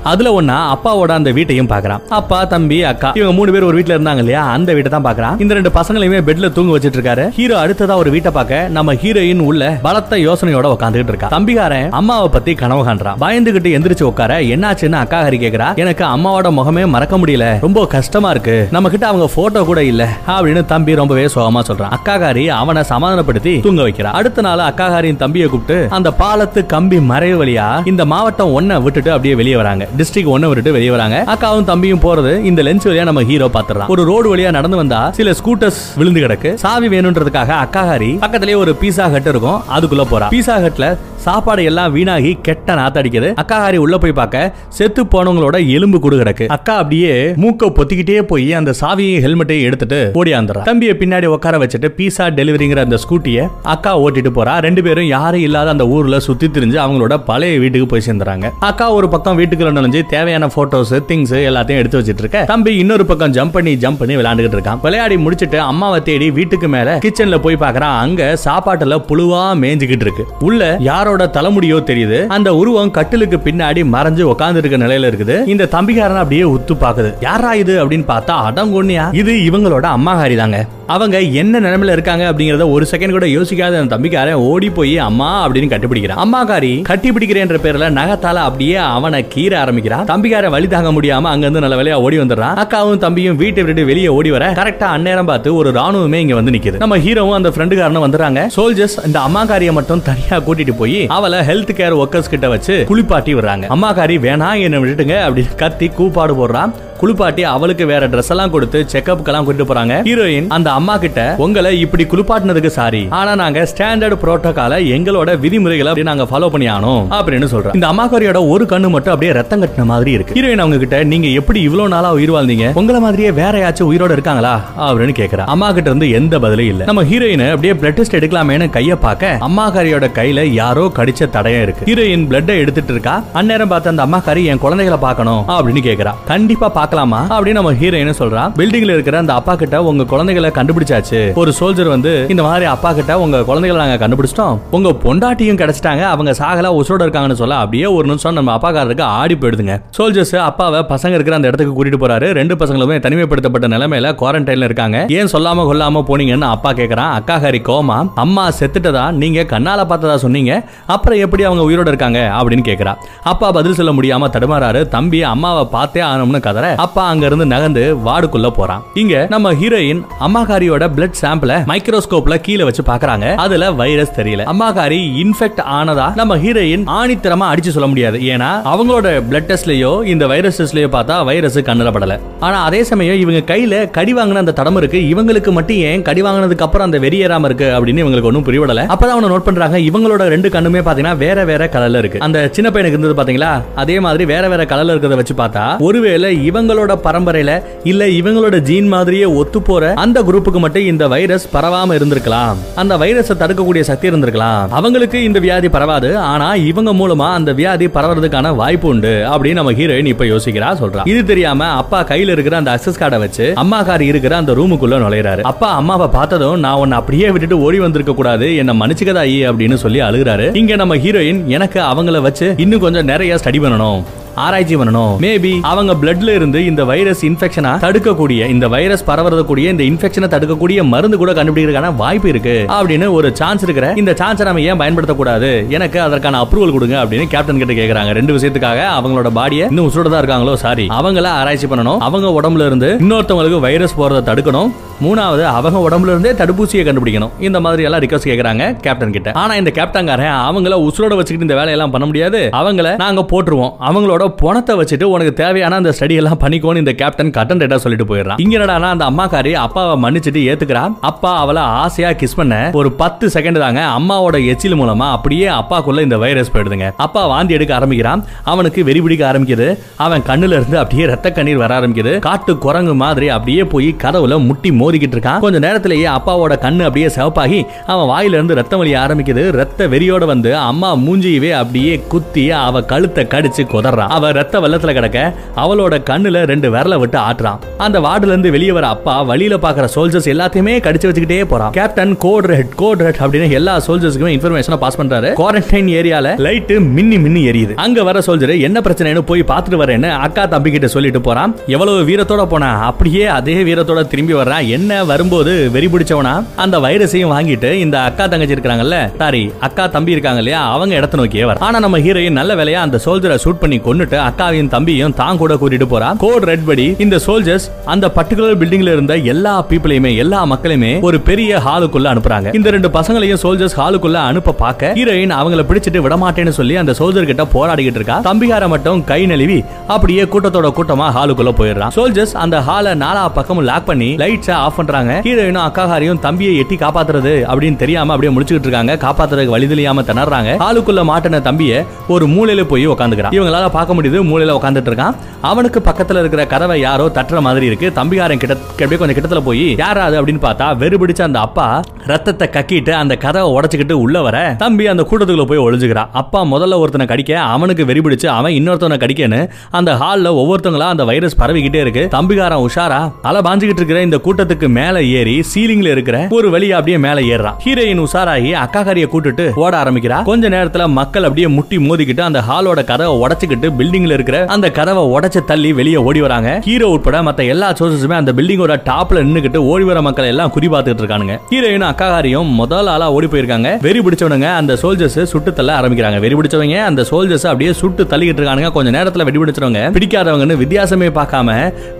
அதுல 0.04 0.40
ஒன்னா 0.40 0.60
அப்பாவோட 0.74 1.10
அந்த 1.10 1.30
வீட்டையும் 1.30 1.68
பாக்குறான். 1.68 2.08
அப்பா 2.08 2.44
தம்பி 2.44 2.84
அக்கா 2.84 3.12
இவங்க 3.14 3.34
மூணு 3.34 3.52
பேர் 3.52 3.62
ஒரு 3.62 3.78
வீட்டுல 3.78 3.90
இருந்தாங்க 3.90 4.16
இல்லையா? 4.16 4.46
அந்த 4.46 4.72
வீட்டை 4.72 5.00
தான் 5.00 5.04
பாக்குறான். 5.04 5.40
இந்த 5.40 5.54
ரெண்டு 5.54 5.70
பசங்களையுமே 5.70 6.20
பெட்ல 6.28 6.52
தூங்க 6.52 6.78
வச்சிட்டு 6.78 6.92
இருக்காரு. 6.92 7.28
ஹீரோ 7.28 7.66
அடுத்ததா 7.66 7.94
ஒரு 7.94 8.10
வீட்டை 8.10 8.32
பார்க்க 8.32 8.68
நம்ம 8.68 8.94
ஹீரோயின் 8.94 9.38
உள்ள 9.38 9.78
பலத்த 9.82 10.16
யோசனையோட 10.16 10.76
உட்காந்துட்டு 10.78 11.08
இருக்கா. 11.08 11.26
தம்பிகாரன் 11.26 11.90
அம்மாவை 11.90 12.28
பத்தி 12.28 12.54
கனவு 12.54 12.84
காண்றான். 12.84 13.16
பயந்துகிட்டு 13.20 13.70
எந்திரிச்சு 13.76 14.02
உட்கார 14.02 14.40
என்னாச்சுன்னு 14.40 14.92
அக்கா 14.92 15.22
ஹரி 15.22 15.40
கேக்குறா? 15.44 15.74
எனக்கு 15.74 16.04
அம்மாவோட 16.04 16.50
முகமே 16.50 16.86
மறக்க 16.86 17.18
முடியல. 17.18 17.60
ரொம்ப 17.60 17.86
கஷ்டமா 17.86 18.30
இருக்கு. 18.30 18.68
நம்ம 18.70 18.88
கிட்ட 18.88 19.06
அவங்க 19.06 19.28
போட்டோ 19.34 19.62
கூட 19.62 19.84
இல்ல. 19.84 20.08
அப்படின்னு 20.26 20.64
தம்பி 20.64 20.94
ரொம்பவே 20.94 21.24
சோகமா 21.24 21.60
சொல்றான். 21.68 21.90
அக்காகாரி 21.94 22.46
அவனை 22.46 22.82
சமாதானப்படுத்தி 22.82 23.60
தூங்க 23.60 23.82
வைக்கிறா. 23.82 24.04
அடுத்த 24.04 24.40
நாள் 24.40 24.58
அக்காகாரியின் 24.58 25.16
தம்பியை 25.16 25.48
கூப்பிட்டு 25.48 25.86
அந்த 25.90 26.10
பாலத்து 26.10 26.66
கம்பி 26.66 27.00
மறைவு 27.00 27.44
வழியா 27.44 27.86
இந்த 27.86 28.04
மாவட்டம் 28.04 28.60
ஒன்ன 28.60 28.82
விட்டுட்டு 28.82 29.10
அப்படியே 29.10 29.34
வெளியே 29.34 29.56
வராங்க. 29.56 29.88
டிஸ்ட்ரிக்ட் 29.98 30.32
ஒன்ன 30.34 30.48
விட்டு 30.50 30.76
வெளியே 30.76 30.92
வராங்க. 30.96 31.16
அக்காவும் 31.34 31.68
தம்பியும் 31.70 32.02
போறது 32.06 32.32
இந்த 32.50 32.60
லென்ஸ் 32.68 32.88
வழியா 32.88 33.04
நம்ம 33.10 33.22
ஹீரோ 33.30 33.48
பாத்துறான் 33.56 33.90
ஒரு 33.94 34.02
ரோடு 34.10 34.28
வழியா 34.34 34.50
நடந்து 34.58 34.80
வந்தா 34.82 35.00
சில 35.20 35.34
ஸ்கூட்டர்ஸ் 35.40 35.80
விழுந்து 36.00 36.20
கிடக்கு. 36.24 36.52
சாவி 36.64 36.88
வேணும்ன்றதுக்காக 36.94 37.52
அக்காகாரி 37.64 38.10
பக்கத்துலயே 38.24 38.58
ஒரு 38.64 38.74
பீஸா 38.82 39.06
ஹட் 39.14 39.30
இருக்கும் 39.32 39.60
அதுக்குள்ள 39.76 40.04
போறா. 40.12 40.28
பீஸா 40.34 40.56
ஹட்ல 40.66 40.86
சாப்பாடு 41.26 41.62
எல்லாம் 41.70 41.90
வீணாகி 41.94 42.30
கெட்ட 42.46 42.74
நாத்தடிக்குது 42.78 43.28
அக்காகாரி 43.42 43.78
உள்ள 43.82 43.96
போய் 44.02 44.14
பார்க்க 44.20 44.38
செத்து 44.78 45.02
போனவங்களோட 45.12 45.56
எலும்பு 45.74 45.98
கூடு 46.04 46.16
கிடக்கு. 46.20 46.46
அக்கா 46.56 46.74
அப்படியே 46.82 47.12
மூக்க 47.42 47.68
பொத்திக்கிட்டே 47.76 48.22
போய் 48.30 48.48
அந்த 48.60 48.70
சாவியும் 48.80 49.22
ஹெல்மெட்டையும் 49.24 49.66
எடுத்துட்டு 49.68 50.00
ஓடியாந்துறா 50.20 50.62
தம்பியை 50.70 50.94
பின்னாடி 51.02 51.28
உட்கார 51.34 51.58
வச்சுட்டு 51.64 51.90
பீஸா 51.98 52.26
டெலிவரிங்கிற 52.38 52.82
அந்த 52.86 52.98
ஸ்கூட்டியை 53.04 53.44
அக்கா 53.74 53.92
ஓட்டிட்டு 54.04 54.32
போறா. 54.38 54.54
ரெண்டு 54.66 54.82
பேரும் 54.86 55.08
யாரும் 55.16 55.44
இல்லாத 55.48 55.70
அந்த 55.74 55.86
ஊர்ல 55.96 56.18
சுத்தி 56.28 56.48
திரிஞ்சு 56.56 56.78
அவங்களோட 56.84 57.16
பழைய 57.30 57.60
வீட்டுக்கு 57.64 57.88
போய் 57.92 58.06
சேர்ந்துறாங்க. 58.08 58.48
அக்கா 58.70 58.88
ஒரு 58.98 59.08
பக்கம் 59.14 59.38
வீட்டுக்குள்ள 59.42 59.72
நுழைஞ்சு 59.82 60.06
தேவையான 60.06 60.46
போட்டோஸ் 60.46 61.02
திங்ஸ் 61.08 61.34
எல்லாத்தையும் 61.48 61.76
எடுத்து 61.76 62.00
வச்சிட்டு 62.00 62.18
இருக்க 62.18 62.44
தம்பி 62.44 62.76
இன்னொரு 62.76 63.06
பக்கம் 63.06 63.32
ஜம்ப் 63.32 63.52
பண்ணி 63.52 63.74
ஜம்ப் 63.74 63.98
பண்ணி 63.98 64.16
விளையாண்டுகிட்டு 64.16 64.56
இருக்கான். 64.56 64.80
விளையாடி 64.82 65.16
முடிச்சிட்டு 65.16 65.60
அம்மாவை 65.60 66.02
தேடி 66.02 66.30
வீட்டுக்கு 66.30 66.68
மேல 66.68 66.98
கிச்சன்ல 66.98 67.38
போய் 67.38 67.54
பாக்குறான். 67.54 67.98
அங்க 67.98 68.38
சாப்பாட்டுல 68.44 69.02
புழுவா 69.08 69.42
மேய்ஞ்சுகிட்டு 69.60 70.00
இருக்கு. 70.00 70.26
உள்ள 70.40 70.76
யாரோட 70.78 71.26
தலைமுடியோ 71.26 71.76
தெரியுது. 71.76 72.26
அந்த 72.26 72.54
உருவம் 72.54 72.90
கட்டிலுக்கு 72.90 73.36
பின்னாடி 73.36 73.84
மறைஞ்சு 73.92 74.20
உட்கார்ந்து 74.20 74.62
இருக்க 74.62 74.86
நிலையில 74.86 75.12
இருக்குது. 75.12 75.46
இந்த 75.46 75.66
தம்பிகாரன் 75.66 76.16
அப்படியே 76.16 76.42
உத்து 76.42 76.74
பாக்குது. 76.80 77.14
யாரா 77.20 77.54
இது? 77.54 77.88
அப்படின்னு 77.88 78.02
பார்த்தா 78.02 78.34
அடங்கொன்னியா 78.50 79.14
இது 79.14 79.32
இவங்களோட 79.32 79.88
அம்மாகாரி 79.96 80.36
தாங்க 80.36 80.66
அவங்க 80.86 81.20
என்ன 81.20 81.60
நிலைமையில 81.60 81.92
இருக்காங்க 81.92 82.32
அப்படிங்கறத 82.32 82.70
ஒரு 82.70 82.86
செகண்ட் 82.90 83.10
கூட 83.10 83.26
யோசிக்காத 83.26 83.78
அந்த 83.78 83.98
தம்பிக்காரன் 83.98 84.32
ஓடி 84.32 84.70
போய் 84.70 84.98
அம்மா 84.98 85.48
அப்படின்னு 85.48 85.72
கட்டிப்பிடிக்கிறான். 85.72 86.20
அம்மாக்காரி 86.24 86.84
கட்டிப்பிடிக்கிறேன்ற 86.88 87.56
பேர்ல 87.64 87.88
நகத்தால 87.90 88.34
அப்படியே 88.34 88.74
அவனை 88.74 89.26
கீற 89.34 89.52
ஆரம்பிக்கிறான் 89.72 90.08
தம்பிக்கார 90.12 90.48
வழி 90.54 90.66
தாங்க 90.74 90.90
முடியாம 90.92 91.30
அங்க 91.34 91.46
இருந்து 91.46 91.62
நல்ல 91.64 91.76
வேலையா 91.80 91.98
ஓடி 92.06 92.16
வந்துடுறான். 92.18 92.56
அக்காவும் 92.62 93.02
தம்பியும் 93.04 93.38
வீட்டை 93.42 93.62
விட்டு 93.62 93.84
வெளியே 93.90 94.08
ஓடி 94.16 94.30
வர 94.30 94.44
கரெக்டா 94.52 94.88
அந்நேரம் 94.96 95.30
பார்த்து 95.32 95.54
ஒரு 95.54 95.70
ராணுவமே 95.70 96.20
இங்க 96.24 96.34
வந்து 96.34 96.54
நிக்குது. 96.56 96.80
நம்ம 96.84 96.98
ஹீரோவும் 96.98 97.38
அந்த 97.38 97.50
ஃப்ரெண்டுக்காரனும் 97.50 98.06
வந்துறாங்க 98.06 98.40
சோல்ஜர்ஸ் 98.56 98.98
இந்த 99.06 99.18
அம்மாக்காரிய 99.28 99.72
மட்டும் 99.72 100.02
தனியா 100.02 100.38
கூட்டிட்டு 100.46 100.76
போய் 100.78 101.06
அவளை 101.18 101.38
ஹெல்த் 101.50 101.74
கேர் 101.80 101.98
ஒர்க்கர்ஸ் 102.02 102.32
கிட்ட 102.34 102.48
வச்சு 102.48 102.76
குளிப்பாட்டி 102.88 103.34
விடுறாங்க. 103.34 103.66
அம்மாக்காரி 103.76 104.18
வேணாம் 104.28 104.62
என்ன 104.66 104.78
விட்டுட்டுங்க 104.78 105.18
அப்படின்னு 105.26 105.54
கத்தி 105.54 105.88
கூப்பாடு 105.88 106.34
போடுறான். 106.40 106.72
குளிப்பாட்டி 107.02 107.44
அவளுக்கு 107.52 107.86
வேற 107.92 108.08
ட்ரெஸ் 108.08 108.32
எல்லாம் 108.32 108.50
கொடுத்து 108.50 108.78
செக்அப்க்கெல்லாம் 108.92 109.46
கூட்டிட்டு 109.46 109.68
போறாங்க. 109.70 109.94
ஹீரோயின் 110.08 110.48
அந்த 110.56 110.68
அம்மா 110.78 110.96
கிட்ட 111.04 111.20
உங்களை 111.44 111.70
இப்படி 111.84 112.04
குளிப்பாட்டினதுக்கு 112.12 112.70
சாரி 112.78 113.00
ஆனா 113.20 113.34
நாங்க 113.42 113.60
ஸ்டாண்டர்ட் 113.70 114.20
புரோட்டோகால 114.24 114.78
எங்களோட 114.96 115.38
விதிமுறைகளை 115.44 115.94
நாங்க 116.10 116.24
ஃபாலோ 116.30 116.48
பண்ணி 116.54 116.68
ஆனோம் 116.74 117.04
அப்படின்னு 117.18 117.48
சொல்றோம் 117.52 117.76
இந்த 117.78 117.86
அம்மாக்காரியோட 117.92 118.40
ஒரு 118.52 118.64
கண்ணு 118.72 118.88
மட்டும் 118.94 119.12
அப்படியே 119.12 119.32
ரத்தம் 119.38 119.62
கட்டின 119.62 119.84
மாதிரி 119.92 120.10
இருக்கு. 120.16 120.36
ஹீரோயின் 120.38 120.62
அவங்க 120.64 120.78
கிட்ட 120.82 120.96
நீங்க 121.12 121.28
எப்படி 121.40 121.60
இவ்வளவு 121.68 121.92
நாளா 121.94 122.12
உயிர் 122.18 122.32
வாழ்ந்தீங்க? 122.32 122.66
உங்கள 122.80 122.98
மாதிரியே 123.04 123.30
வேற 123.40 123.54
யாச்சும் 123.62 123.90
உயிரோட 123.90 124.12
இருக்காங்களா? 124.16 124.54
அப்படின்னு 124.78 125.14
கேக்குறா. 125.20 125.46
அம்மா 125.54 125.68
கிட்ட 125.72 125.88
இருந்து 125.90 126.10
எந்த 126.20 126.38
பதிலும் 126.38 126.70
இல்ல. 126.72 126.84
நம்ம 126.84 127.02
ஹீரோயின் 127.02 127.44
அப்படியே 127.50 127.74
பிளட் 127.82 127.98
டெஸ்ட் 127.98 128.16
எடுக்கலாமேனு 128.16 128.68
கைய 128.78 128.96
பார்க்க 129.06 129.36
அம்மாக்காரியோட 129.48 130.08
கையில 130.18 130.44
யாரோ 130.60 130.92
கடிச்ச 130.98 131.30
தடயம் 131.36 131.62
இருக்கு. 131.62 131.88
ஹீரோயின் 131.90 132.26
பிளட் 132.30 132.54
எடுத்துட்டு 132.62 132.92
இருக்கா. 132.92 133.16
அந்நேரம் 133.34 133.72
பார்த்து 133.74 133.92
அந்த 133.94 134.06
அம்மாக்காரி 134.06 134.44
என் 134.44 134.62
குழந்தைகளை 134.66 135.00
பார்க்கணும் 135.06 135.44
அப்படின்னு 135.48 135.84
கேக்குறா. 135.88 136.14
கண்டிப்பா 136.32 136.68
பார்க்கலாமா? 136.92 137.40
அப்படின்னு 137.40 137.52
நம்ம 137.52 137.72
ஹீரோயின் 137.72 138.14
சொல்றா? 138.18 138.60
பில்டிங்ல 138.60 138.92
இருக்கிற 138.92 139.18
அந்த 139.18 139.34
அப்பா 139.34 139.54
கிட்ட 139.54 139.84
உங்க 139.84 140.04
குழந்தைகளை 140.04 140.50
கண்டுபிடிச்சாச்சு. 140.50 141.34
ஒரு 141.34 141.52
சோல்ஜர் 141.60 141.88
வந்து 141.88 142.26
இந்த 142.28 142.42
மாதிரி 142.42 142.64
அப்பா 142.64 142.92
கிட்ட 142.92 143.20
உங்க 143.20 143.42
குழந்தைகளை 143.42 143.86
நாங்க 143.86 144.08
கண்டுபிடிச்சிட்டோம். 144.08 144.58
உங்க 144.70 144.88
பொண்டாட்டியும் 144.88 145.60
கிடைச்சிட்டாங்க 145.62 146.02
அவங்க 146.02 146.30
சாகல 146.30 146.74
உசோட 146.74 147.02
இருக்காங்கன்னு 147.02 147.32
சொல்ல 147.32 147.54
அப்படியே 147.54 147.86
ஒரு 147.86 148.06
நிமிஷம் 148.06 148.34
நம்ம 148.34 148.54
அப்பாக்காரருக்கு 148.54 149.00
ஆடி 149.00 149.36
போயிடுதுங்க. 149.40 149.82
சோல்ஜர்ஸ் 149.98 150.36
அப்பாவை 150.36 150.80
பசங்க 150.80 151.08
இருக்கிற 151.08 151.36
அந்த 151.36 151.48
இடத்துக்கு 151.48 151.84
கூட்டிட்டு 151.84 152.10
போறாரு. 152.10 152.30
ரெண்டு 152.30 152.54
பசங்களுமே 152.54 152.98
தனிமைப்படுத்தப்பட்ட 152.98 153.68
நிலைமையில 153.68 154.12
குவாரண்டைன்ல 154.12 154.64
இருக்காங்க. 154.64 155.06
ஏன் 155.08 155.26
சொல்லாம 155.26 155.60
கொல்லாம 155.60 156.04
போனீங்கன்னு 156.08 156.40
அப்பா 156.40 156.72
கேக்குறான். 156.72 157.20
அக்காகாரி 157.20 157.62
கோமா 157.68 158.08
அம்மா 158.14 158.48
செத்துட்டதா? 158.60 159.10
நீங்க 159.10 159.42
கண்ணால 159.42 159.80
பார்த்ததா 159.88 160.14
சொன்னீங்க? 160.14 160.64
அப்புறம் 160.86 161.18
எப்படி 161.18 161.44
அவங்க 161.44 161.70
உயிரோட 161.70 161.86
இருக்காங்க? 161.86 162.32
அப்படின்னு 162.38 162.64
கேக்குறா. 162.64 162.94
அப்பா 163.22 163.52
பதில் 163.52 163.74
சொல்ல 163.74 163.92
முடியாம 163.92 164.20
தடுமாறாரு. 164.20 164.88
தம்பி 164.88 165.22
அம்மாவை 165.22 165.66
பார்த்தே 165.70 166.00
ஆகணும்னு 166.00 166.40
கதற. 166.40 166.74
அப்பா 166.86 167.04
அங்க 167.12 167.26
இருந்து 167.30 167.46
நகர்ந்து 167.54 167.84
வார்டுக்குள்ள 168.06 168.50
போறான். 168.58 168.82
இங்க 169.02 169.26
நம்ம 169.34 169.52
ஹீரோயின் 169.62 170.02
அம்மாகாரியோட 170.26 170.84
பிளட் 170.96 171.18
சாம்பிள 171.22 171.52
மைக்ரோஸ்கோப்ல 171.70 172.36
கீழே 172.46 172.64
வச்சு 172.68 172.84
பாக்குறாங்க. 172.90 173.26
அதுல 173.44 173.70
வைரஸ் 173.82 174.14
தெரியல. 174.20 174.46
அம்மாகாரி 174.52 175.00
இன்ஃபெக்ட் 175.22 175.62
ஆனதா 175.78 176.08
நம்ம 176.20 176.36
ஹீரோயின் 176.44 176.86
ஆணித்தரமா 176.98 177.48
அடிச்சு 177.52 177.74
சொல்ல 177.76 177.88
முடியாது. 177.92 178.18
ஏன்னா 178.32 178.50
அவங்களோட 178.72 179.08
பிளட் 179.30 179.48
டெஸ்ட்லயோ 179.50 179.92
இந்த 180.12 180.26
வைரஸ் 180.32 180.60
டெஸ்ட்லயோ 180.62 180.90
பார்த்தா 180.96 181.18
வைரஸ் 181.30 181.58
கண்ணுல 181.70 182.18
ஆனா 182.46 182.58
அதே 182.68 182.78
சமயம் 182.90 183.18
இவங்க 183.22 183.40
கையில 183.52 183.74
கடி 183.96 184.12
வாங்கின 184.14 184.42
அந்த 184.44 184.52
தடம் 184.60 184.78
இருக்கு. 184.80 184.98
இவங்களுக்கு 185.12 185.50
மட்டும் 185.58 185.80
ஏன் 185.90 186.02
கடி 186.08 186.22
வாங்கினதுக்கு 186.26 186.66
அப்புறம் 186.66 186.86
அந்த 186.88 186.98
வெறியேறாம 187.06 187.48
இருக்கு 187.48 187.66
அப்படின்னு 187.78 188.02
இவங்களுக்கு 188.04 188.30
ஒன்றும் 188.30 188.46
புரியவிடல. 188.48 188.84
அப்பதான் 188.94 189.14
அவனை 189.16 189.28
நோட் 189.32 189.46
பண்றாங்க. 189.48 189.78
இவங்களோட 189.88 190.22
ரெண்டு 190.34 190.48
கண்ணுமே 190.48 190.80
பாத்தீங்கன்னா 190.88 191.16
வேற 191.24 191.44
வேற 191.50 191.68
கலர்ல 191.74 192.02
இருக்கு. 192.02 192.22
அந்த 192.26 192.48
சின்ன 192.52 192.70
பையனுக்கு 192.70 192.96
இருந்தது 192.96 193.16
பாத்தீங்களா? 193.20 193.52
அதே 193.82 193.98
மாதிரி 194.06 194.26
வேற 194.32 194.44
வேற 194.54 194.64
கலர்ல 194.72 194.94
இருக்கிறத 194.94 195.20
வச்சு 195.22 195.36
பார்த்தா 195.42 195.64
ஒருவேளை 195.88 196.30
இவங்க 196.50 196.71
இவங்களோட 196.72 196.94
பரம்பரையில 197.04 197.62
இல்ல 197.84 198.06
இவங்களோட 198.06 198.58
ஜீன் 198.58 198.88
மாதிரியே 198.88 199.24
ஒத்து 199.24 199.62
போற 199.62 199.94
அந்த 199.94 200.22
குரூப்புக்கு 200.22 200.58
மட்டும் 200.58 200.86
இந்த 200.86 201.08
வைரஸ் 201.08 201.48
பரவாம 201.52 201.96
இருந்திருக்கலாம். 201.98 202.56
அந்த 202.74 202.98
வைரஸை 202.98 203.34
தடுக்கக்கூடிய 203.40 203.80
சக்தி 203.80 204.10
இருந்திருக்கலாம். 204.10 204.68
அவங்களுக்கு 204.68 205.22
இந்த 205.22 205.38
வியாதி 205.38 205.68
பரவாது. 205.68 206.18
ஆனா 206.18 206.54
இவங்க 206.54 206.92
மூலமா 206.92 207.32
அந்த 207.32 207.52
வியாதி 207.52 207.86
பரவறதுக்கான 207.86 208.54
வாய்ப்பு 208.54 208.88
உண்டு 208.88 209.12
அப்படின்னு 209.32 209.52
நம்ம 209.52 209.72
ஹீரோயின் 209.72 210.06
இப்ப 210.06 210.24
யோசிக்கிறா 210.24 210.70
சொல்றா. 210.82 211.08
இது 211.08 211.24
தெரியாம 211.24 211.64
அப்பா 211.64 212.00
கையில 212.04 212.36
இருக்கிற 212.36 212.56
அந்த 212.56 212.70
அக்சஸ் 212.70 213.00
கார்டை 213.00 213.18
வச்சு 213.18 213.52
அம்மா 213.54 213.82
கார் 213.82 214.02
இருக்கிற 214.02 214.36
அந்த 214.36 214.52
ரூமுக்குள்ள 214.52 214.98
நுழையிறாரு. 215.04 215.40
அப்பா 215.40 215.74
அம்மாவை 215.74 216.06
பார்த்ததும் 216.06 216.60
நான் 216.60 216.74
உன்னை 216.74 216.98
அப்படியே 216.98 217.30
விட்டுட்டு 217.30 217.60
ஓடி 217.60 217.78
வந்திருக்க 217.78 218.14
கூடாது. 218.14 218.56
என்ன 218.56 218.72
மன்னிச்சுக்கதாயி 218.72 219.38
அப்படின்னு 219.50 219.74
சொல்லி 219.74 220.00
அழுகுறாரு. 220.00 220.56
இங்க 220.56 220.76
நம்ம 220.76 220.96
ஹீரோயின் 220.96 221.44
எனக்கு 221.44 221.80
அவங்கள 221.80 222.20
வச்சு 222.20 222.54
இன்னும் 222.56 222.80
கொஞ்சம் 222.80 223.04
நிறைய 223.04 223.34
ஸ்டடி 223.34 223.60
பண்ணணும். 223.62 224.02
ஆராய்ச்சி 224.34 224.76
பண்ணணும். 224.76 225.14
மேபி 225.20 225.58
அவங்க 225.60 225.94
பிளட்ல 225.94 226.34
இருந்து 226.34 226.64
இந்த 226.64 226.84
வைரஸ் 226.84 227.24
இன்ஃபெக்ஷனா 227.26 227.72
தடுக்கக்கூடிய 227.78 228.48
இந்த 228.48 228.68
வைரஸ் 228.68 229.04
பரவறதுக்கூடிய 229.04 229.66
இந்த 229.74 229.84
இன்ஃபெக்ஷனை 229.84 230.28
தடுக்கக்கூடிய 230.34 230.82
மருந்து 230.82 231.16
கூட 231.16 231.32
கண்டுபிடிக்கிறதுக்கான 231.32 231.96
வாய்ப்பு 231.96 232.28
இருக்கு. 232.28 232.64
அப்படின்னு 232.68 233.12
ஒரு 233.12 233.36
சான்ஸ் 233.36 233.62
இருக்கிற 233.62 233.92
இந்த 233.96 234.12
சான்ஸை 234.12 234.44
நம்ம 234.44 234.60
ஏன் 234.60 234.80
பயன்படுத்தக்கூடாது? 234.80 235.68
எனக்கு 235.68 236.00
அதற்கான 236.00 236.40
அப்ரூவல் 236.42 236.72
கொடுங்க 236.72 237.04
அப்படின்னு 237.04 237.26
கேப்டன் 237.26 237.58
கிட்ட 237.58 237.72
கேக்குறாங்க. 237.72 238.12
ரெண்டு 238.12 238.36
விஷயத்துக்காக 238.38 238.80
அவங்களோட 238.98 239.30
பாடியை 239.34 239.66
இன்னும் 239.68 239.90
உசுரோட 239.90 240.08
தான் 240.08 240.24
இருக்காங்களோ 240.24 240.54
சாரி 240.54 240.86
அவங்கள 240.86 241.26
ஆராய்ச்சி 241.26 241.66
பண்ணணும். 241.66 241.98
அவங்க 241.98 242.40
உடம்புல 242.40 242.66
இருந்து 242.66 242.96
இன்னொருத்தவங்களுக்கு 243.00 243.60
வைரஸ் 243.60 244.00
போறதை 244.00 244.22
தடுக்கணும். 244.30 244.72
மூணாவது 245.04 245.44
அவங்க 245.44 245.78
உடம்புல 245.88 246.12
இருந்தே 246.14 246.32
தடுப்பூசியை 246.32 246.82
கண்டுபிடிக்கணும். 246.86 247.30
இந்த 247.38 247.60
மாதிரி 247.60 247.82
எல்லாம் 247.82 248.00
ரிக்வஸ்ட் 248.00 248.30
கேக்குறாங்க 248.30 248.76
கேப்டன் 248.76 249.10
கிட்ட. 249.10 249.32
ஆனா 249.32 249.54
இந்த 249.54 249.72
கேப்டன்காரன் 249.74 250.34
அவங்கள 250.48 250.74
உசுரோட 250.86 251.14
வச்சுக்கிட்டு 251.18 251.46
இந்த 251.48 251.54
வேலையெல்லாம் 251.54 251.90
பண்ண 251.90 252.06
முடியாது. 252.06 252.48
அவங்கள 252.52 252.96
நாங்க 252.96 253.24
போட்டுருவோம். 253.32 253.72
அவங்களோட 253.88 254.28
பணத்தை 254.36 254.76
வச்சுட்டு 254.76 255.02
உனக்கு 255.02 255.32
தேவையான 255.32 255.74
அந்த 255.74 255.94
ஸ்டடி 255.98 256.14
எல்லாம் 256.14 256.38
பண்ணிக்கோன்னு 256.40 256.76
இந்த 256.76 256.92
கேப்டன் 256.92 257.30
கட்டன் 257.30 257.62
ரேட்டா 257.62 257.74
சொல்லிட்டு 257.74 258.14
போயிடுறான். 258.14 258.40
இங்க 258.40 258.58
என்னடா 258.58 258.90
அந்த 258.90 259.04
அம்மாக்காரி 259.04 259.52
அப்பாவை 259.52 259.94
மன்னிச்சுட்டு 260.02 260.40
ஏத்துக்கிறா 260.50 260.94
அப்பா 261.00 261.38
அவளை 261.38 261.62
ஆசையா 261.62 262.10
கிஸ் 262.10 262.36
பண்ண 262.36 262.70
ஒரு 262.72 262.92
பத்து 262.92 263.30
செகண்ட் 263.34 263.58
தாங்க 263.58 263.80
அம்மாவோட 263.98 264.46
எச்சில் 264.46 264.74
மூலமா 264.74 265.10
அப்படியே 265.10 265.48
அப்பாக்குள்ள 265.48 266.00
இந்த 266.00 266.18
வைரஸ் 266.18 266.50
போயிடுதுங்க. 266.50 266.92
அப்பா 266.96 267.26
வாந்தி 267.26 267.54
எடுக்க 267.54 267.74
ஆரம்பிக்கிறான். 267.74 268.24
அவனுக்கு 268.44 268.84
வெறி 268.84 269.00
பிடிக்க 269.00 269.32
ஆரம்பிக்குது. 269.32 269.78
அவன் 269.96 270.20
கண்ணுல 270.20 270.56
இருந்து 270.58 270.78
அப்படியே 270.78 271.06
ரத்த 271.06 271.32
கண்ணீர் 271.32 271.56
வர 271.56 271.80
ஆரம்பிக்குது. 271.80 272.18
காட்டு 272.18 272.58
குரங்கு 272.58 272.94
மாதிரி 272.94 273.28
அப்படியே 273.28 273.64
போய் 273.64 273.96
கதவுல 274.02 274.44
முட்டி 274.46 274.70
மோதிக்கிட்டு 274.92 275.16
இருக்கான். 275.18 275.38
கொஞ்ச 275.38 275.58
நேரத்திலேயே 275.58 276.06
அப்பாவோட 276.06 276.54
கண்ணு 276.64 276.82
அப்படியே 276.88 277.08
சிவப்பாகி 277.16 277.60
அவன் 277.86 278.08
வாயில 278.12 278.36
இருந்து 278.38 278.54
ரத்தம் 278.54 278.78
வலி 278.78 278.94
ஆரம்பிக்குது. 278.94 279.50
ரத்த 279.50 279.88
வெறியோட 279.88 280.24
வந்து 280.24 280.56
அம்மா 280.56 280.94
மூஞ்சியவே 280.94 281.50
அப்படியே 281.62 281.94
குத்தி 282.14 282.44
அவ 282.50 282.82
கழுத்தை 282.92 283.24
கடிச்சு 283.34 283.62
குதறான். 283.72 284.12
அவ 284.16 284.32
ரத்த 284.32 284.60
வெள்ளத்துல 284.60 284.92
கிடக்க 284.92 285.18
அவளோட 285.56 285.94
கண்ணுல 286.10 286.44
ரெண்டு 286.52 286.68
விரல 286.74 286.98
விட்டு 286.98 287.18
ஆட்டுறான். 287.18 287.58
அந்த 287.78 288.00
வார்டுல 288.06 288.32
இருந்து 288.32 288.50
வெளியே 288.50 288.72
வர 288.72 288.86
அப்பா 288.86 289.22
வழியில 289.22 289.56
பாக்குற 289.64 289.88
சோல்ஜர்ஸ் 289.94 290.30
எல்லாத்தையுமே 290.34 290.74
கடிச்சு 290.86 291.08
வச்சுக்கிட்டே 291.08 291.40
போறான். 291.44 291.72
Captain 291.78 292.14
code 292.24 292.48
red 292.54 292.74
code 292.82 293.02
red 293.06 293.20
அப்படின்னு 293.24 293.50
எல்லா 293.50 293.74
சோல்ஜர்ஸ்க்குமே 293.86 294.32
இன்ஃபர்மேஷனை 294.36 294.78
பாஸ் 294.84 295.00
பண்றாரு. 295.00 295.30
குவாரண்டைன் 295.40 295.90
ஏரியால 295.98 296.28
லைட்டு 296.46 296.74
மின்னி 296.96 297.18
மின்னி 297.24 297.42
எரியுது. 297.50 297.74
அங்க 297.84 298.02
வர 298.08 298.18
சோல்ஜர் 298.26 298.54
என்ன 298.60 298.80
பிரச்சனைன்னு 298.80 299.22
போய் 299.30 299.42
பார்த்துட்டு 299.52 299.80
வரேன்னு 299.82 300.10
அக்கா 300.26 300.46
தம்பி 300.46 300.70
கிட்ட 300.70 300.88
சொல்லிட்டு 300.94 301.20
போறான். 301.20 301.52
எவ்வளவு 301.66 302.06
வீரத்தோட 302.08 302.44
போனா? 302.46 302.70
அப்படியே 302.90 303.24
அதே 303.38 303.56
வீரத்தோட 303.68 304.00
திரும்பி 304.12 304.34
வர்றான். 304.34 304.68
என்ன 304.76 304.81
என்ன 304.82 304.94
வரும்போது 305.10 305.52
வெறி 305.74 305.88
பிடிச்சவனா? 305.94 306.32
அந்த 306.62 306.76
வைரஸையும் 306.84 307.32
வாங்கிட்டு 307.32 307.68
இந்த 307.82 307.96
அக்கா 308.08 308.24
தங்கச்சி 308.32 308.54
இருக்காங்கல்ல 308.56 308.96
சாரி 309.20 309.42
அக்கா 309.66 309.84
தம்பி 309.96 310.14
இருக்காங்க 310.14 310.40
இல்லையா 310.42 310.60
அவங்க 310.74 310.92
இடத்த 311.00 311.18
நோக்கியே 311.20 311.44
வர. 311.48 311.56
ஆனா 311.66 311.76
நம்ம 311.84 311.98
ஹீரோயின் 312.04 312.38
நல்ல 312.38 312.52
வேலையா 312.60 312.78
அந்த 312.86 312.98
சோல்ஜரை 313.04 313.36
ஷூட் 313.42 313.60
பண்ணி 313.62 313.78
கொண்டுட்டு 313.86 314.16
அக்காவையும் 314.28 314.70
தம்பியும் 314.74 315.14
தான் 315.20 315.40
கூட 315.42 315.54
கூட்டிட்டு 315.60 315.86
போறா. 315.92 316.08
கோட் 316.24 316.46
ரெட் 316.50 316.64
படி 316.70 316.86
இந்த 317.04 317.16
சோல்ஜர்ஸ் 317.26 317.66
அந்த 317.94 318.08
பர்டிகுலர் 318.16 318.58
பில்டிங்ல 318.62 318.94
இருந்த 318.96 319.16
எல்லா 319.34 319.54
பீப்புளையுமே 319.70 320.12
எல்லா 320.24 320.40
மக்களையுமே 320.52 320.92
ஒரு 321.08 321.20
பெரிய 321.28 321.60
ஹாலுக்குள்ள 321.66 322.08
அனுப்புறாங்க. 322.14 322.54
இந்த 322.60 322.70
ரெண்டு 322.76 322.90
பசங்களையும் 322.96 323.40
சோல்ஜர்ஸ் 323.44 323.76
ஹாலுக்குள்ள 323.82 324.20
அனுப்ப 324.30 324.56
பார்க்க 324.64 324.92
ஹீரோயின் 324.98 325.36
அவங்கள 325.40 325.64
பிடிச்சிட்டு 325.70 326.04
விடமாட்டேன்னு 326.06 326.56
சொல்லி 326.60 326.76
அந்த 326.82 326.94
சோல்ஜர் 327.02 327.30
கிட்ட 327.30 327.46
போராடிக்கிட்டு 327.56 328.00
இருக்கா. 328.02 328.18
தம்பிகார 328.30 328.70
மட்டும் 328.74 329.04
கை 329.12 329.20
நழுவி 329.34 329.60
அப்படியே 329.96 330.24
கூட்டத்தோட 330.34 330.70
கூட்டமா 330.80 331.08
ஹாலுக்குள்ள 331.18 331.54
போயிடுறான். 331.62 331.94
சோல்ஜர்ஸ் 332.00 332.36
அந்த 332.46 332.58
ஹால 332.70 332.96
நாலா 333.04 333.24
பக்கமும் 333.38 333.68
லாக் 333.70 333.88
பண்ணி 333.92 334.10
லைட்ஸை 334.24 334.56
ஆஃப் 334.66 334.76
பண்றாங்க. 334.76 335.12
ஹீரோயினும் 335.24 335.66
அக்காகாரியும் 335.68 336.20
தம்பியை 336.26 336.56
எட்டி 336.56 336.76
காப்பாத்துறது 336.76 337.32
அப்படின்னு 337.52 337.80
தெரியாம 337.82 338.12
அப்படியே 338.12 338.32
முடிச்சுக்கிட்டு 338.38 338.68
இருக்காங்க. 338.68 338.94
காப்பாத்துறதுக்கு 339.06 339.54
வழி 339.56 339.68
தெரியாம 339.68 340.02
திணறாங்க. 340.02 340.50
ஆளுக்குள்ள 340.68 341.02
மாட்டின 341.10 341.40
தம்பிய 341.48 341.84
ஒரு 342.08 342.26
மூலையில 342.34 342.64
போய் 342.64 342.88
உட்காந்துக்கிறான் 342.88 343.36
இவங்களால 343.38 343.68
பார்க்க 343.68 343.96
முடியுது 343.98 344.20
மூலையில 344.30 344.56
உட்காந்துட்டு 344.58 344.90
இருக்கான். 344.92 345.14
அவனுக்கு 345.40 345.80
பக்கத்துல 345.80 346.18
இருக்கிற 346.18 346.46
கதவை 346.46 346.80
யாரோ 346.80 347.06
தட்டுற 347.14 347.40
மாதிரி 347.40 347.66
இருக்கு. 347.66 347.92
தம்பிகாரன் 347.92 348.42
கிட்ட 348.42 348.56
அப்படியே 348.70 349.00
கொஞ்சம் 349.02 349.18
கிட்டத்துல 349.18 349.40
போய் 349.44 349.64
யாராவது? 349.76 350.16
அப்படின்னு 350.22 350.44
பார்த்தா 350.46 350.68
வெறுபிடிச்ச 350.82 351.22
அந்த 351.22 351.38
அப்பா 351.46 351.66
ரத்தத்தை 352.06 352.48
கக்கிட்டு 352.52 352.92
அந்த 353.02 353.14
கதவை 353.16 353.48
உடச்சுக்கிட்டு 353.56 354.00
உள்ள 354.00 354.22
வர 354.22 354.36
தம்பி 354.58 354.86
அந்த 354.86 355.02
கூட்டத்துக்குள்ள 355.10 355.46
போய் 355.50 355.64
ஒளிஞ்சுக்கிறான். 355.66 356.10
அப்பா 356.22 356.40
முதல்ல 356.44 356.78
ஒருத்தனை 356.78 357.06
கடிக்க 357.06 357.40
அவனுக்கு 357.54 357.84
வெறி 357.84 358.00
பிடிச்சு 358.00 358.26
அவன் 358.38 358.52
இன்னொருத்தவனை 358.52 358.98
கடிக்கன்னு 359.04 359.40
அந்த 359.70 359.90
ஹால்ல 359.94 360.32
ஒவ்வொருத்தவங்களா 360.40 360.88
அந்த 360.94 361.04
வைரஸ் 361.10 361.38
பரவிக்கிட்டே 361.40 361.80
இருக்கு. 361.84 362.04
தம்பிகாரன் 362.16 362.64
உஷாரா 362.66 363.00
அல 363.22 363.40
பாஞ்சுக்கிட்டு 363.40 363.80
இருக்கிற 363.80 364.02
இந்த 364.02 364.18
கூட்டத்தை 364.18 364.51
கூட்டத்துக்கு 364.52 364.68
மேல 364.78 364.96
ஏறி 365.18 365.34
சீலிங்ல 365.52 365.90
இருக்கிற 365.96 366.16
ஒரு 366.36 366.48
வழியா 366.54 366.76
அப்படியே 366.78 366.98
மேல 367.04 367.20
ஏறான் 367.34 367.56
ஹீரோயின் 367.64 368.02
உஷாராகி 368.04 368.50
அக்காகாரிய 368.64 369.06
கூட்டிட்டு 369.12 369.44
ஓட 369.62 369.72
ஆரம்பிக்கிறா. 369.82 370.18
கொஞ்ச 370.30 370.48
நேரத்துல 370.54 370.86
மக்கள் 370.98 371.26
அப்படியே 371.28 371.48
முட்டி 371.56 371.76
மோதிக்கிட்டு 371.88 372.22
அந்த 372.28 372.40
ஹாலோட 372.48 372.80
கதவை 372.90 373.14
உடச்சுக்கிட்டு 373.22 373.68
பில்டிங்ல 373.78 374.16
இருக்கிற 374.18 374.38
அந்த 374.56 374.70
கதவை 374.78 375.02
உடைச்சு 375.14 375.40
தள்ளி 375.50 375.70
வெளியே 375.80 376.00
ஓடி 376.08 376.20
வராங்க. 376.26 376.50
ஹீரோ 376.66 376.88
உட்பட 376.94 377.22
மத்த 377.28 377.46
எல்லா 377.54 377.68
சோர்சஸுமே 377.80 378.16
அந்த 378.20 378.32
பில்டிங்கோட 378.38 378.76
டாப்ல 378.90 379.22
நின்னுக்கிட்டு 379.26 379.62
ஓடி 379.72 379.86
வர 379.90 380.02
மக்கள் 380.08 380.30
எல்லாம் 380.32 380.52
குறி 380.56 380.68
பார்த்துட்டு 380.74 381.02
இருக்கானுங்க. 381.04 381.36
ஹீரோயின் 381.52 381.86
அக்காகாரியும் 381.90 382.50
முதல் 382.60 382.90
ஆளா 382.94 383.08
ஓடி 383.16 383.30
போயிருக்காங்க. 383.32 383.70
வெறி 383.86 384.02
பிடிச்சவனுங்க 384.06 384.48
அந்த 384.60 384.72
சோல்ஜர்ஸ் 384.82 385.18
சுட்டு 385.32 385.52
தள்ள 385.52 385.70
ஆரம்பிக்கிறாங்க. 385.80 386.20
வெறி 386.26 386.34
பிடிச்சவங்க 386.40 386.78
அந்த 386.90 387.02
சோல்ஜர்ஸ் 387.10 387.48
அப்படியே 387.52 387.72
சுட்டு 387.82 388.02
தள்ளிக்கிட்டு 388.12 388.42
இருக்கானுங்க. 388.42 388.70
கொஞ்ச 388.78 388.90
நேரத்துல 388.98 389.26
வெடி 389.28 389.38
பிடிச்சவங்க. 389.42 389.82
பிடிக்காதவங்கன்னு 389.96 390.60
வித்தியாசமே 390.62 391.10
பார்க்காம 391.18 391.50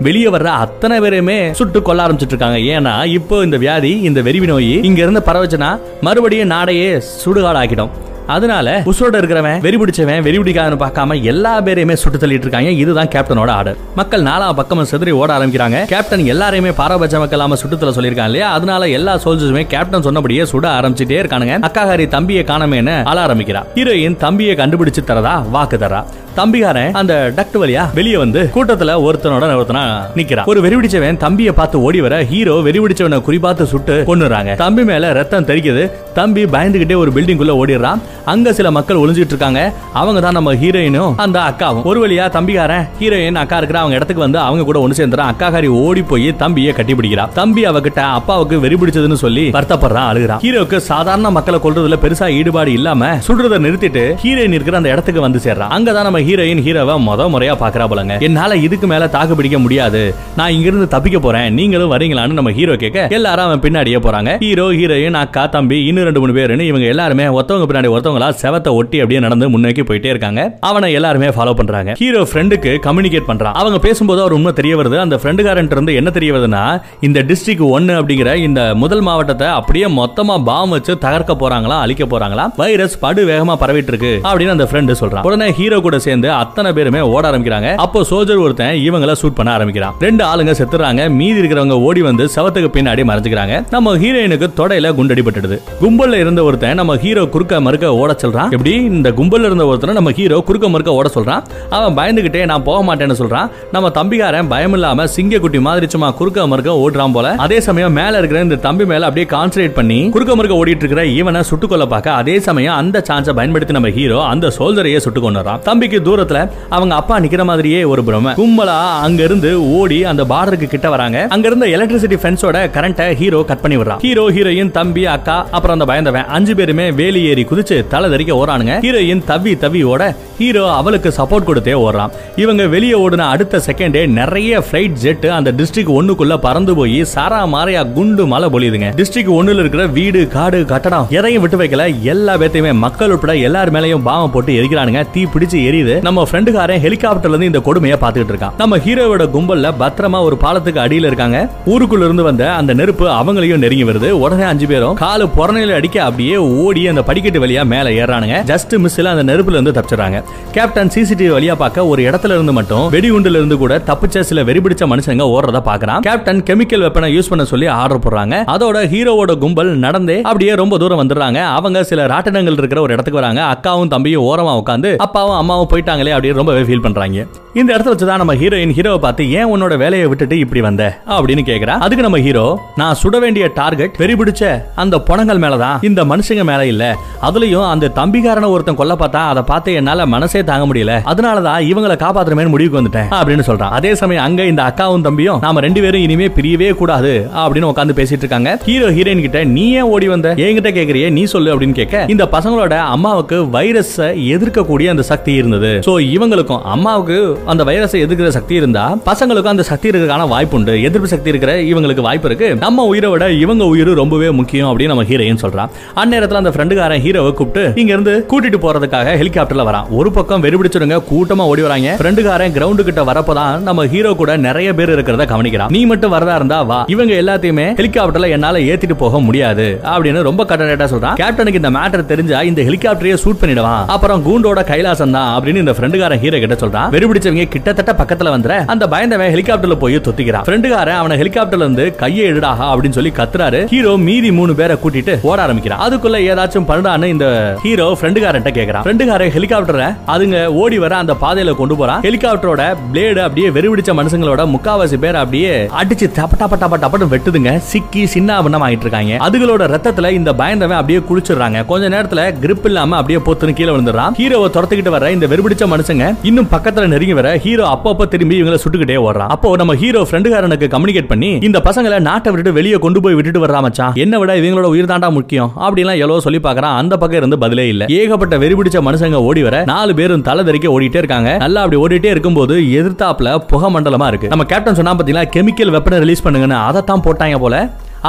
வெளியே 0.07 0.29
வர்ற 0.35 0.49
அத்தனை 0.63 0.99
பேருமே 0.99 1.37
சுட்டு 1.59 1.81
கொல்ல 1.81 2.01
ஆரம்பிச்சிட்டு 2.05 2.35
இருக்காங்க. 2.43 2.63
ஏன்னா 2.75 2.95
இப்போ 3.17 3.43
இந்த 3.49 3.57
வியாதி 3.65 3.93
இந்த 4.11 4.21
வெறிவி 4.29 4.49
நோய் 4.53 4.73
இங்க 4.89 5.01
இருந்து 5.01 5.23
பரவச்சுன்னா 5.27 5.71
மறுபடியும் 6.01 6.53
நாடையே 6.55 6.89
சுடுகாடு 7.25 7.61
ஆக்கிடும் 7.63 7.93
அதனால 8.33 8.67
உசோட 8.89 9.13
இருக்கிறவன் 9.19 9.57
வெறி 9.63 9.77
பிடிச்சவன் 9.79 10.21
வெறி 10.25 10.37
பிடிக்காதன்னு 10.37 10.77
பார்க்காம 10.83 11.15
எல்லா 11.31 11.61
பேரையுமே 11.65 11.95
சுட்டு 12.01 12.17
தள்ளிட்டு 12.21 12.45
இருக்காங்க. 12.45 12.69
இதுதான் 12.83 13.09
கேப்டனோட 13.15 13.49
ஆர்டர். 13.49 13.77
மக்கள் 13.95 14.23
நாலா 14.23 14.53
பக்கமும் 14.53 14.87
சிதறி 14.91 15.11
ஓட 15.11 15.29
ஆரம்பிக்கிறாங்க. 15.37 15.79
கேப்டன் 15.85 16.23
எல்லாரையுமே 16.33 16.71
பாரபட்ச 16.77 17.19
மக்கள் 17.23 17.37
இல்லாம 17.39 17.55
சுட்டுத்தல 17.63 17.93
சொல்லியிருக்காங்க 17.97 18.31
இல்லையா? 18.31 18.51
அதனால 18.51 18.87
எல்லா 18.89 19.15
சோல்ஜர்ஸுமே 19.25 19.67
கேப்டன் 19.67 20.01
சொன்னபடியே 20.01 20.43
சுட 20.43 20.65
ஆரம்பிச்சிட்டே 20.77 21.19
இருக்கானுங்க. 21.23 21.57
அக்காகாரி 21.69 22.07
தம்பியை 22.07 22.43
காணமேன்னு 22.43 22.95
ஆள 23.03 23.25
ஆரம்பிக்கிறா. 23.25 23.63
ஹீரோயின் 23.75 24.17
தம்பியை 24.25 24.55
கண்டுபிடிச்சு 24.55 25.03
தரதா? 25.11 25.49
வாக்கு 25.49 25.77
தரா. 25.77 26.05
தம்பிகாரன் 26.35 26.93
அந்த 27.01 27.13
டக்ட் 27.37 27.57
வழியா 27.63 27.85
வெளியே 27.99 28.17
வந்து 28.23 28.43
கூட்டத்துல 28.55 28.97
ஒருத்தனோட 29.07 29.51
ஒருத்தனா 29.61 29.83
நிக்கிறான் 30.19 30.49
ஒரு 30.53 30.61
வெறி 30.65 30.75
பிடிச்சவன் 30.75 31.21
தம்பியை 31.25 31.53
பார்த்து 31.59 31.81
ஓடி 31.87 32.01
வர 32.01 32.15
ஹீரோ 32.31 32.55
வெறி 32.67 32.79
பிடிச்சவனை 32.79 33.19
குறிபார்த்து 33.27 33.65
சுட்டு 33.73 33.97
கொண்டுறாங்க 34.07 34.55
தம்பி 34.55 34.83
மேல 34.83 35.11
ரத்தம் 35.19 35.47
தெரிக்குது 35.51 35.83
தம்பி 36.17 36.41
பயந்துகிட்டே 36.55 36.95
ஒரு 37.03 37.11
பில்டிங் 37.11 37.39
குள்ள 37.41 37.53
ஓடிடுறான். 37.61 38.01
அங்க 38.31 38.53
சில 38.57 38.67
மக்கள் 38.71 38.99
ஒளிஞ்சிட்டு 39.03 39.33
இருக்காங்க. 39.33 39.61
அவங்க 39.99 40.19
தான் 40.21 40.35
நம்ம 40.37 40.53
ஹீரோயினும் 40.53 41.13
அந்த 41.23 41.37
அக்காவும். 41.49 41.83
ஒரு 41.89 41.99
வழியா 42.03 42.25
தம்பிகாரன் 42.35 42.83
ஹீரோயின் 42.99 43.39
அக்கா 43.41 43.57
இருக்கிற 43.57 43.79
அவங்க 43.79 43.95
இடத்துக்கு 43.95 44.25
வந்து 44.25 44.39
அவங்க 44.39 44.63
கூட 44.63 44.79
ஒன்று 44.79 44.99
சேர்ந்துறான். 44.99 45.31
அக்காக்காரி 45.33 45.69
ஓடி 45.83 46.01
போய் 46.01 46.27
தம்பியை 46.43 46.73
கட்டி 46.73 46.93
பிடிக்கிறா. 46.93 47.25
தம்பி 47.39 47.63
அவகிட்ட 47.67 48.01
அப்பாவுக்கு 48.19 48.59
வெறி 48.59 48.77
பிடிச்சதுன்னு 48.81 49.19
சொல்லி 49.23 49.45
வருத்தப்படுறான் 49.57 50.09
அழுகிறான். 50.11 50.41
ஹீரோக்கு 50.45 50.77
சாதாரண 50.91 51.31
மக்களை 51.37 51.59
கொல்றதுல 51.63 51.97
பெருசா 52.03 52.29
ஈடுபாடு 52.39 52.73
இல்லாம 52.77 53.11
சுடுறத 53.27 53.59
நிறுத்திட்டு 53.65 54.05
ஹீரோயின் 54.23 54.57
இருக்கிற 54.57 54.77
அந்த 54.77 54.89
இடத்துக்கு 54.89 55.25
வந்து 55.27 55.41
சேர்றான். 55.47 55.73
அங்கதான் 55.77 56.07
நம்ம 56.09 56.22
ஹீரோயின் 56.27 56.61
ஹீரோவை 56.65 56.95
முத 57.07 57.27
முறையா 57.33 57.53
பாக்குறா 57.63 57.87
போலங்க 57.91 58.15
என்னால 58.27 58.57
இதுக்கு 58.65 58.87
மேல 58.91 59.07
தாக்கு 59.15 59.37
பிடிக்க 59.39 59.57
முடியாது. 59.65 60.01
நான் 60.39 60.53
இங்கிருந்து 60.57 60.87
தப்பிக்க 60.95 61.17
போறேன். 61.25 61.47
நீங்களும் 61.59 61.91
வரீங்களான்னு 61.93 62.37
நம்ம 62.39 62.51
ஹீரோ 62.59 62.75
கேட்க 62.83 63.07
எல்லாரும் 63.17 63.47
அவன் 63.47 63.63
பின்னாடியே 63.65 63.99
போறாங்க. 64.05 64.31
ஹீரோ 64.43 64.67
ஹீரோயின் 64.79 65.19
அக்கா 65.23 65.43
தம்பி 65.55 65.79
இன்னும் 65.89 66.07
ரெண்டு 66.09 66.21
மூணு 66.23 66.35
பேருன்னு 66.39 66.67
இவங்க 66.71 66.87
எல்லாருமே 66.93 67.25
ஒருத்தவங்க 67.37 67.67
பின்னாடி 67.71 67.91
ஒருத்தவங்களா 67.95 68.29
செவத்தை 68.43 68.73
ஒட்டி 68.79 68.99
அப்படியே 69.03 69.21
நடந்து 69.25 69.51
முன்னோக்கி 69.55 69.85
போயிட்டே 69.89 70.11
இருக்காங்க. 70.13 70.41
அவனை 70.69 70.91
எல்லாருமே 70.99 71.29
ஃபாலோ 71.37 71.53
பண்றாங்க. 71.59 71.93
ஹீரோ 72.01 72.21
ஃப்ரெண்டுக்கு 72.31 72.73
கம்யூனிகேட் 72.87 73.29
பண்றான். 73.31 73.57
அவங்க 73.61 73.79
பேசும்போது 73.87 74.21
அவர் 74.25 74.37
உண்மை 74.39 74.53
தெரிய 74.59 74.75
வருது. 74.81 74.99
அந்த 75.05 75.15
ஃப்ரெண்டுகாரன் 75.21 75.71
இருந்து 75.75 75.97
என்ன 75.99 76.09
தெரிய 76.17 76.31
வருதுன்னா 76.35 76.63
இந்த 77.07 77.19
டிஸ்ட்ரிக்ட் 77.29 77.65
ஒன்னு 77.75 77.93
அப்படிங்கிற 77.99 78.31
இந்த 78.47 78.61
முதல் 78.83 79.03
மாவட்டத்தை 79.07 79.47
அப்படியே 79.59 79.87
மொத்தமா 79.99 80.35
பாம் 80.49 80.73
வச்சு 80.75 80.93
தகர்க்க 81.05 81.33
போறாங்களா 81.43 81.77
அழிக்க 81.85 82.03
போறாங்களா? 82.13 82.45
வைரஸ் 82.61 82.97
படு 83.03 83.21
வேகமா 83.31 83.55
பரவிட்டு 83.61 83.91
இருக்கு 83.93 84.11
அப்படின்னு 84.29 84.55
அந்த 84.55 84.67
ஃப்ரெண்டு 84.69 84.99
சொல்றான். 85.01 85.25
உடனே 85.29 85.47
ஹீரோ 85.59 85.77
கூட 85.85 85.97
சேர்ந்து 85.99 86.12
சேர்ந்து 86.13 86.31
அத்தனை 86.41 86.69
பேருமே 86.77 87.01
ஓட 87.13 87.23
ஆரம்பிக்கிறாங்க. 87.29 87.69
அப்போ 87.83 87.99
சோல்ஜர் 88.09 88.41
ஒருத்தன் 88.45 88.75
இவங்களை 88.87 89.13
ஷூட் 89.21 89.37
பண்ண 89.37 89.51
ஆரம்பிக்கிறான். 89.57 89.93
ரெண்டு 90.05 90.23
ஆளுங்க 90.29 90.53
செத்துறாங்க. 90.59 91.01
மீதி 91.19 91.37
இருக்கிறவங்க 91.41 91.75
ஓடி 91.87 92.01
வந்து 92.07 92.23
சவத்துக்கு 92.35 92.69
பின்னாடி 92.75 93.01
மறைஞ்சுக்கிறாங்க. 93.09 93.55
நம்ம 93.75 93.95
ஹீரோயினுக்கு 94.03 94.47
தொடையில 94.59 94.87
குண்டடிபட்டுடுது. 94.97 95.57
கும்பல்ல 95.81 96.19
இருந்த 96.23 96.41
ஒருத்தன் 96.47 96.77
நம்ம 96.79 96.95
ஹீரோ 97.03 97.23
குறுக்க 97.33 97.61
மறுக்க 97.67 97.95
ஓட 98.01 98.11
சொல்றான். 98.23 98.49
எப்படி? 98.55 98.73
இந்த 98.91 99.11
கும்பல்ல 99.19 99.49
இருந்த 99.49 99.65
ஒருத்தனை 99.69 99.95
நம்ம 99.99 100.11
ஹீரோ 100.17 100.37
குறுக்க 100.47 100.69
மறுக்க 100.73 100.91
ஓட 100.99 101.09
சொல்றான். 101.15 101.43
அவன் 101.77 101.97
பயந்துகிட்டே 101.99 102.41
நான் 102.51 102.65
போக 102.69 102.79
மாட்டேன்னு 102.89 103.17
சொல்றான். 103.21 103.47
நம்ம 103.75 103.91
தம்பிகாரன் 103.99 104.51
பயம் 104.53 104.75
இல்லாம 104.77 105.07
சிங்க 105.15 105.39
குட்டி 105.45 105.61
மாதிரி 105.67 105.87
சும்மா 105.95 106.09
குறுக்க 106.19 106.47
மறுக்க 106.53 106.71
ஓடுறான் 106.83 107.15
போல. 107.17 107.33
அதே 107.45 107.59
சமயம் 107.69 107.97
மேல 107.99 108.21
இருக்கிற 108.21 108.41
இந்த 108.47 108.59
தம்பி 108.67 108.87
மேல 108.91 109.09
அப்படியே 109.09 109.27
கான்சன்ட்ரேட் 109.35 109.77
பண்ணி 109.79 109.99
குறுக்க 110.17 110.35
மறுக்க 110.39 110.59
ஓடிட்டு 110.61 110.83
இருக்கிற 110.85 111.03
இவனை 111.19 111.43
சுட்டுக்கொள்ள 111.51 111.87
பார்க்க 111.95 112.19
அதே 112.21 112.37
சமயம் 112.49 112.77
அந்த 112.81 113.03
சான்ஸை 113.09 113.35
பயன்படுத்தி 113.39 113.77
நம்ம 113.79 113.91
ஹீரோ 113.97 114.19
அந்த 114.33 114.51
சோல்ஜரையே 114.59 115.01
சுட்டு 115.05 115.21
கொண்டுறான் 115.23 115.61
தம்பிக்கு 115.69 115.99
தூரத்துல 116.07 116.39
அவங்க 116.77 116.93
அப்பா 117.01 117.17
நிக்கிற 117.25 117.43
மாதிரியே 117.51 117.81
ஒரு 117.93 118.03
பிரம 118.09 118.33
கும்பலா 118.41 118.77
அங்க 119.05 119.21
இருந்து 119.29 119.51
ஓடி 119.79 119.99
அந்த 120.11 120.23
பார்டருக்கு 120.33 120.67
கிட்ட 120.73 120.89
வராங்க. 120.95 121.19
அங்க 121.35 121.47
இருந்த 121.51 121.67
எலக்ட்ரிசிட்டி 121.75 122.19
ஃபென்ஸோட 122.23 122.57
கரண்ட்டை 122.75 123.07
ஹீரோ 123.21 123.39
கட் 123.49 123.63
பண்ணி 123.63 123.77
விடுறான். 123.79 124.01
ஹீரோ 124.05 124.25
ஹீரோயின் 124.35 124.71
தம்பி 124.77 125.05
அக்கா 125.15 125.37
அப்புறம் 125.55 125.75
அந்த 125.77 125.87
பயந்தவன். 125.91 126.27
அஞ்சு 126.37 126.55
பேருமே 126.59 126.87
வேலி 126.99 127.23
ஏறி 127.31 127.45
குதிச்சு 127.51 127.77
தலை 127.93 128.09
தறிக்க 128.13 128.33
ஓடுறானுங்க. 128.39 128.75
ஹீரோயின் 128.85 129.23
தவி 129.31 129.53
தவி 129.65 129.83
ஓட 129.93 130.03
ஹீரோ 130.39 130.63
அவளுக்கு 130.79 131.09
சப்போர்ட் 131.17 131.47
கொடுத்தே 131.49 131.73
ஓடுறான். 131.85 132.13
இவங்க 132.43 132.63
வெளியே 132.75 132.95
ஓடின 133.03 133.27
அடுத்த 133.33 133.61
செகண்டே 133.67 134.01
நிறைய 134.19 134.61
ஃபிளைட் 134.67 134.95
ஜெட் 135.03 135.27
அந்த 135.37 135.49
டிஸ்ட்ரிக்ட் 135.59 135.93
ஒண்ணுக்குள்ள 135.97 136.37
பறந்து 136.47 136.73
போய் 136.79 136.97
சாரா 137.13 137.41
மாரையா 137.55 137.81
குண்டு 137.97 138.25
மழை 138.33 138.49
பொழியுதுங்க. 138.55 138.89
டிஸ்ட்ரிக்ட் 138.99 139.33
ஒண்ணுல 139.37 139.63
இருக்கிற 139.63 139.85
வீடு 139.97 140.21
காடு 140.35 140.59
கட்டடம் 140.71 141.07
எதையும் 141.17 141.43
விட்டு 141.43 141.59
வைக்கல. 141.61 141.85
எல்லா 142.13 142.35
பேத்தையுமே 142.41 142.73
மக்கள் 142.85 143.13
உட்பட 143.15 143.35
எல்லார் 143.47 143.73
மேலயும் 143.75 144.05
பாவம் 144.09 144.33
போட்டு 144.35 144.57
எரிக்கிறானுங்க. 144.59 145.01
தீ 145.13 145.23
பிடிச்சு 145.33 145.57
எரியுது. 145.69 145.92
நம்ம 146.01 146.27
ஃப்ரெண்டுக்காரன் 146.31 146.81
ஹெலிகாப்டர்ல 146.85 147.33
இருந்து 147.33 147.45
இந்த 147.45 147.59
கொடுமையை 147.59 147.97
பார்த்துட்டு 148.01 148.33
இருக்கான். 148.33 148.53
நம்ம 148.57 148.77
ஹீரோவோட 148.77 149.25
கும்பல்ல 149.35 149.71
பத்திரமா 149.79 150.21
ஒரு 150.21 150.37
பாலத்துக்கு 150.37 150.79
அடியில 150.79 151.09
இருக்காங்க. 151.11 151.49
ஊருக்குள்ள 151.65 152.07
இருந்து 152.07 152.23
வந்த 152.23 152.53
அந்த 152.53 152.73
நெருப்பு 152.73 153.07
அவங்களையும் 153.09 153.63
நெருங்கி 153.65 153.83
வருது. 153.83 154.09
உடனே 154.23 154.43
அஞ்சு 154.43 154.67
பேரும் 154.67 154.95
காலு 154.95 155.27
புறநிலை 155.37 155.75
அடிக்க 155.75 156.03
அப்படியே 156.03 156.37
ஓடி 156.37 156.87
அந்த 156.87 157.03
படிக்கட்டு 157.03 157.45
வழியா 157.45 157.65
மேல 157.65 157.89
ஏறானுங்க 157.89 158.37
ஜஸ்ட் 158.51 158.75
மிஸ்ல 158.85 159.11
அந்த 159.13 159.25
நெருப்புல 159.31 159.57
இருந்து 159.59 159.75
தப்பிச்சிடறாங்க. 159.77 160.19
கேப்டன் 160.51 160.91
சிசிடிவி 160.95 161.31
வழியா 161.37 161.55
பார்க்க 161.55 161.85
ஒரு 161.85 162.01
இடத்துல 162.09 162.35
இருந்து 162.37 162.53
மட்டும் 162.53 162.91
வெடிகுண்டுல 162.91 163.39
இருந்து 163.41 163.57
கூட 163.57 163.81
தப்பிச்ச 163.89 164.19
சில 164.19 164.43
வெறிபிடிச்ச 164.43 164.83
மனுஷங்க 164.93 165.25
ஓடுறத 165.35 165.61
பாக்குறான் 165.69 165.99
கேப்டன் 165.99 166.43
கெமிக்கல் 166.49 166.85
வெப்பனை 166.85 167.09
யூஸ் 167.15 167.29
பண்ண 167.29 167.45
சொல்லி 167.45 167.67
ஆர்டர் 167.67 168.03
போடுறாங்க. 168.05 168.35
அதோட 168.55 168.77
ஹீரோவோட 168.93 169.37
கும்பல் 169.37 169.71
நடந்தே 169.85 170.17
அப்படியே 170.21 170.53
ரொம்ப 170.61 170.77
தூரம் 170.77 171.01
வந்துடுறாங்க. 171.01 171.39
அவங்க 171.57 171.83
சில 171.83 172.05
ராட்டினங்கள் 172.05 172.57
இருக்கிற 172.61 172.81
ஒரு 172.81 172.93
இடத்துக்கு 172.93 173.21
வராங்க. 173.21 173.41
அக்காவும் 173.53 173.87
தம்பியும் 173.87 174.23
ஓரமா 174.23 174.53
உட்காந்து 174.61 174.91
அப்பாவும் 174.97 175.35
அம்மாவும் 175.35 175.69
போயிட்டாங்களே 175.83 176.13
அப்படின்னு 176.13 176.33
ரொம்பவே 176.33 176.61
ஃபீல் 176.61 176.81
பண்றாங்க. 176.81 177.25
இந்த 177.53 177.77
இடத்துல 177.77 177.91
வச்சுதான் 177.95 178.17
நம்ம 178.17 178.35
ஹீரோயின் 178.35 178.73
ஹீரோவை 178.77 178.97
பார்த்து 178.97 179.31
ஏன் 179.31 179.45
உன்னோட 179.45 179.77
வேலையை 179.77 180.07
விட்டுட்டு 180.07 180.39
இப்படி 180.39 180.61
வந்த? 180.61 180.99
அப்படின்னு 181.07 181.41
கேக்குறா. 181.45 181.75
அதுக்கு 181.77 182.01
நம்ம 182.01 182.19
ஹீரோ 182.19 182.61
நான் 182.75 182.95
சுட 183.03 183.19
வேண்டிய 183.19 183.49
டார்கெட் 183.55 183.97
வெறி 183.97 184.13
பிடிச்ச 184.13 184.63
அந்த 184.75 184.97
புணங்கள் 184.97 185.39
மேலதான். 185.43 185.83
இந்த 185.85 186.05
மனுஷங்க 186.05 186.43
மேல 186.43 186.65
இல்ல. 186.65 186.97
அதுலயும் 187.21 187.69
அந்த 187.69 187.91
தம்பிக்காரன 187.95 188.47
ஒருத்தன் 188.47 188.75
கொல்ல 188.75 188.95
பார்த்தா 188.99 189.15
அதை 189.15 189.43
பார்த்து 189.43 189.73
என்னால 189.73 190.05
மனசே 190.05 190.43
தாங்க 190.43 190.73
முடியல. 190.73 191.09
அதனாலதான் 191.09 191.61
இவங்களை 191.71 191.95
காப்பாத்துறமே 191.95 192.47
முடிவுக்கு 192.47 192.81
வந்துட்டேன் 192.81 193.13
அப்படின்னு 193.13 193.43
சொல்றான். 193.47 193.75
அதே 193.79 193.95
சமயம் 193.95 194.23
அங்க 194.23 194.43
இந்த 194.43 194.63
அக்காவும் 194.63 195.01
தம்பியும் 195.01 195.39
நாம 195.41 195.59
ரெண்டு 195.59 195.81
பேரும் 195.81 196.01
இனிமே 196.01 196.27
பிரியவே 196.27 196.73
கூடாது 196.73 197.29
அப்படின்னு 197.35 197.71
உட்காந்து 197.71 197.97
பேசிட்டு 197.99 198.21
இருக்காங்க. 198.23 198.59
ஹீரோ 198.65 198.89
ஹீரோயின் 198.89 199.21
கிட்ட 199.21 199.43
நீ 199.43 199.71
ஏன் 199.71 199.81
ஓடி 199.81 200.07
வந்த? 200.07 200.33
என்கிட்ட 200.35 200.71
கேக்குறிய 200.79 201.11
நீ 201.11 201.23
சொல்லு 201.23 201.59
அப்படின்னு 201.59 201.71
கேட்க 201.71 202.05
இந்த 202.07 202.27
பசங்களோட 202.31 202.77
அம்மாவுக்கு 202.77 203.49
வைரஸ் 203.49 204.01
எதிர்க்கக்கூடிய 204.01 204.89
அந்த 204.89 205.01
சக்தி 205.01 205.33
இருந்தது. 205.33 205.72
ஸோ 205.87 205.93
இவங்களுக்கும் 206.15 206.61
அம்மாவுக்கு 206.73 207.17
அந்த 207.45 207.63
வைரஸை 207.63 208.01
எதிர்க்கிற 208.05 208.27
சக்தி 208.27 208.55
இருந்தா 208.55 208.97
பசங்களுக்கும் 209.09 209.53
அந்த 209.55 209.63
சக்தி 209.63 209.89
இருக்கிறதுக்கான 209.89 210.27
வாய்ப்பு 210.27 210.57
உண்டு 210.57 210.81
எதிர்ப்பு 210.81 211.07
சக்தி 211.07 211.29
இருக்கிற 211.29 211.51
இவங்களுக்கு 211.61 212.05
வாய்ப்பு 212.07 212.27
இருக்கு. 212.29 212.55
நம்ம 212.55 212.85
உயிரை 212.85 213.09
விட 213.09 213.31
இவங்க 213.31 213.65
உயிர் 213.65 213.91
ரொம்பவே 214.01 214.29
முக்கியம் 214.29 214.69
அப்படின்னு 214.69 214.93
நம்ம 214.93 215.03
ஹீரோயின் 215.03 215.41
சொல்றான் 215.43 215.69
அந்நேரத்தில் 216.01 216.41
அந்த 216.41 216.51
ஃப்ரெண்டுக்காரன் 216.55 217.03
ஹீரோவை 217.05 217.33
கூப்பிட்டு 217.33 217.81
இங்க 217.81 217.93
இருந்து 217.93 218.25
கூட்டிட்டு 218.31 218.59
போறதுக்காக 218.65 219.15
ஹெலிகாப்டர்ல 219.21 219.63
வரான் 219.69 219.87
ஒரு 219.89 220.11
பக்கம் 220.11 220.43
வெறிபிடிச்சிருங்க 220.43 220.97
கூட்டமா 221.11 221.43
ஓடி 221.51 221.61
வராங்க. 221.61 221.95
ஃப்ரெண்டுக்காரன் 221.99 222.53
கிரவுண்டு 222.57 222.83
கிட்ட 222.83 223.03
வரப்பதான் 223.03 223.61
நம்ம 223.61 223.85
ஹீரோ 223.85 224.13
கூட 224.13 224.37
நிறைய 224.37 224.73
பேர் 224.73 224.93
இருக்கிறத 224.95 225.25
கவனிக்கிறான் 225.33 225.71
நீ 225.71 225.85
மட்டும் 225.85 226.13
வரதா 226.13 226.35
இருந்தா 226.35 226.61
வா. 226.61 226.85
இவங்க 226.87 227.13
எல்லாத்தையுமே 227.13 227.67
ஹெலிகாப்டர்ல 227.79 228.29
என்னால 228.29 228.59
ஏத்திட்டு 228.59 228.95
போக 228.97 229.19
முடியாது. 229.19 229.67
அப்படின்னு 229.93 230.21
ரொம்ப 230.21 230.43
கட்டடேட்டா 230.43 230.87
சொல்றான் 230.93 231.17
கேப்டனுக்கு 231.21 231.61
இந்த 231.61 231.69
மேட்டர் 231.69 232.05
தெரிஞ்சா 232.05 232.41
இந்த 232.41 232.61
ஹெலிகாப்டரையே 232.61 233.13
சூட் 233.13 233.41
பண்ணிடுவான். 233.41 233.85
அப்புறம் 233.85 234.23
கூண்டோட 234.27 234.63
கைலாசம் 234.71 235.11
தான் 235.11 235.29
அப்படின்னு 235.37 235.52
அப்படின்னு 235.53 235.65
இந்த 235.65 235.75
ஃப்ரெண்டுகாரன் 235.77 236.21
ஹீரோ 236.23 236.37
கிட்ட 236.43 236.55
சொல்றான். 236.61 236.87
வெறுபிடிச்சவங்க 236.95 237.43
கிட்டத்தட்ட 237.55 237.91
பக்கத்துல 237.99 238.29
வந்துற 238.35 238.53
அந்த 238.73 238.85
பயந்தவன் 238.93 239.31
ஹெலிகாப்டர்ல 239.33 239.75
போய் 239.83 239.97
தொத்திக்கிறான். 240.07 240.45
ஃப்ரெண்டுகாரன் 240.47 240.99
அவன 241.01 241.17
ஹெலிகாப்டர்ல 241.21 241.65
இருந்து 241.65 241.85
கையை 242.01 242.23
எடுடாக 242.31 242.63
அப்படின்னு 242.71 242.97
சொல்லி 242.97 243.11
கத்துறாரு. 243.19 243.59
ஹீரோ 243.73 243.91
மீதி 244.07 244.31
மூணு 244.39 244.53
பேரை 244.59 244.75
கூட்டிட்டு 244.83 245.15
ஓட 245.29 245.37
ஆரம்பிக்கிறான். 245.45 245.81
அதுக்குள்ள 245.85 246.19
ஏதாச்சும் 246.31 246.67
பண்ணுடான்னு 246.69 247.09
இந்த 247.15 247.27
ஹீரோ 247.65 247.87
ஃப்ரெண்டுகாரன் 247.99 248.47
கேக்குறான். 248.59 248.85
ஃப்ரெண்டுகாரன் 248.87 249.33
ஹெலிகாப்டரை 249.35 249.89
அதுங்க 250.15 250.39
ஓடி 250.61 250.79
வர 250.85 250.95
அந்த 251.03 251.15
பாதையில 251.23 251.55
கொண்டு 251.61 251.77
போறான். 251.81 252.01
ஹெலிகாப்டரோட 252.07 252.63
பிளேடு 252.91 253.21
அப்படியே 253.27 253.49
வெறுபிடிச்ச 253.57 253.93
மனுஷங்களோட 253.99 254.41
முக்காவாசி 254.55 254.99
பேர் 255.05 255.21
அப்படியே 255.23 255.53
அடிச்சு 255.81 256.09
டப்ப 256.17 256.41
டப்ப 256.41 256.61
டப்ப 256.63 256.81
டப்பன்னு 256.85 257.11
வெட்டுதுங்க. 257.13 257.53
சிக்கி 257.71 258.03
சின்ன 258.15 258.41
பின்னம் 258.47 258.65
ஆயிட்டு 258.67 258.85
இருக்காங்க 258.87 259.21
அதுகளோட 259.29 259.63
ரத்தத்துல 259.75 260.11
இந்த 260.19 260.33
பயந்தவன் 260.41 260.79
அப்படியே 260.81 261.01
குளிச்சிடுறாங்க. 261.11 261.65
கொஞ்ச 261.71 261.85
நேரத்துல 261.95 262.21
கிரிப் 262.43 262.67
இல்லாம 262.71 262.97
அப்படியே 263.01 263.19
பொத்துன்னு 263.27 263.57
கீழே 263.59 263.71
விழுந்துறான் 263.75 264.13
ஹீரோவை 264.21 264.49
துரத்துக்கிட்டு 264.55 264.91
வர 264.97 265.11
இந்த 265.15 265.25
வெறிபிடிச்ச 265.43 265.65
மனுஷங்க 265.71 266.05
இன்னும் 266.29 266.47
பக்கத்துல 266.51 266.87
நெருங்கி 266.91 267.15
வர 267.17 267.29
ஹீரோ 267.45 267.63
அப்பப்ப 267.73 268.05
திரும்பி 268.13 268.35
இவங்களை 268.41 268.57
சுட்டுக்கிட்டே 268.63 268.97
ஓடுறான் 269.07 269.31
அப்போ 269.35 269.49
நம்ம 269.61 269.73
ஹீரோ 269.81 270.01
ஃப்ரெண்டுகாரனுக்கு 270.09 270.67
கம்யூனிகேட் 270.73 271.09
பண்ணி 271.11 271.31
இந்த 271.47 271.59
பசங்களை 271.67 271.97
நாட்டை 272.07 272.29
விட்டுட்டு 272.31 272.55
வெளியே 272.57 272.77
கொண்டு 272.85 273.01
போய் 273.05 273.17
விட்டுட்டு 273.17 273.43
வர்றா 273.43 273.59
மச்சான். 273.65 273.93
என்ன 274.03 274.19
விட 274.21 274.31
இவங்களோட 274.41 274.69
உயிர் 274.73 274.89
தாண்டா 274.91 275.09
முக்கியம். 275.17 275.49
அப்படிலாம் 275.65 275.99
எவ்வளவு 276.03 276.25
சொல்லி 276.25 276.39
பாக்குறான் 276.47 276.77
அந்த 276.81 276.93
பக்கம் 277.01 277.21
இருந்து 277.21 277.39
பதிலே 277.43 277.65
இல்ல. 277.73 277.83
ஏகப்பட்ட 277.99 278.37
வெறிபிடிச்ச 278.43 278.81
மனுஷங்க 278.89 279.19
ஓடி 279.29 279.43
வர 279.47 279.63
நாலு 279.73 279.93
பேரும் 279.99 280.25
தலை 280.29 280.43
தெறிக்க 280.49 280.75
ஓடிட்டே 280.75 281.01
இருக்காங்க. 281.03 281.31
நல்லா 281.45 281.61
அப்படி 281.65 281.79
ஓடிட்டே 281.85 282.11
இருக்கும்போது 282.15 282.57
எதிர்த்தாப்புல 282.81 283.31
புகை 283.53 283.69
மண்டலமா 283.77 284.09
இருக்கு. 284.13 284.31
நம்ம 284.33 284.45
கேப்டன் 284.53 284.79
சொன்னா 284.81 284.93
பாத்தீங்களா 284.99 285.25
கெமிக்கல் 285.37 285.73
வெப்பனை 285.77 285.99
ரிலீஸ் 286.05 286.25
பண்ணுங்கன்னு 286.27 286.59
அதை 286.67 286.83
தான் 286.91 287.03
போட்டாங்க 287.07 287.39
போல. 287.45 287.57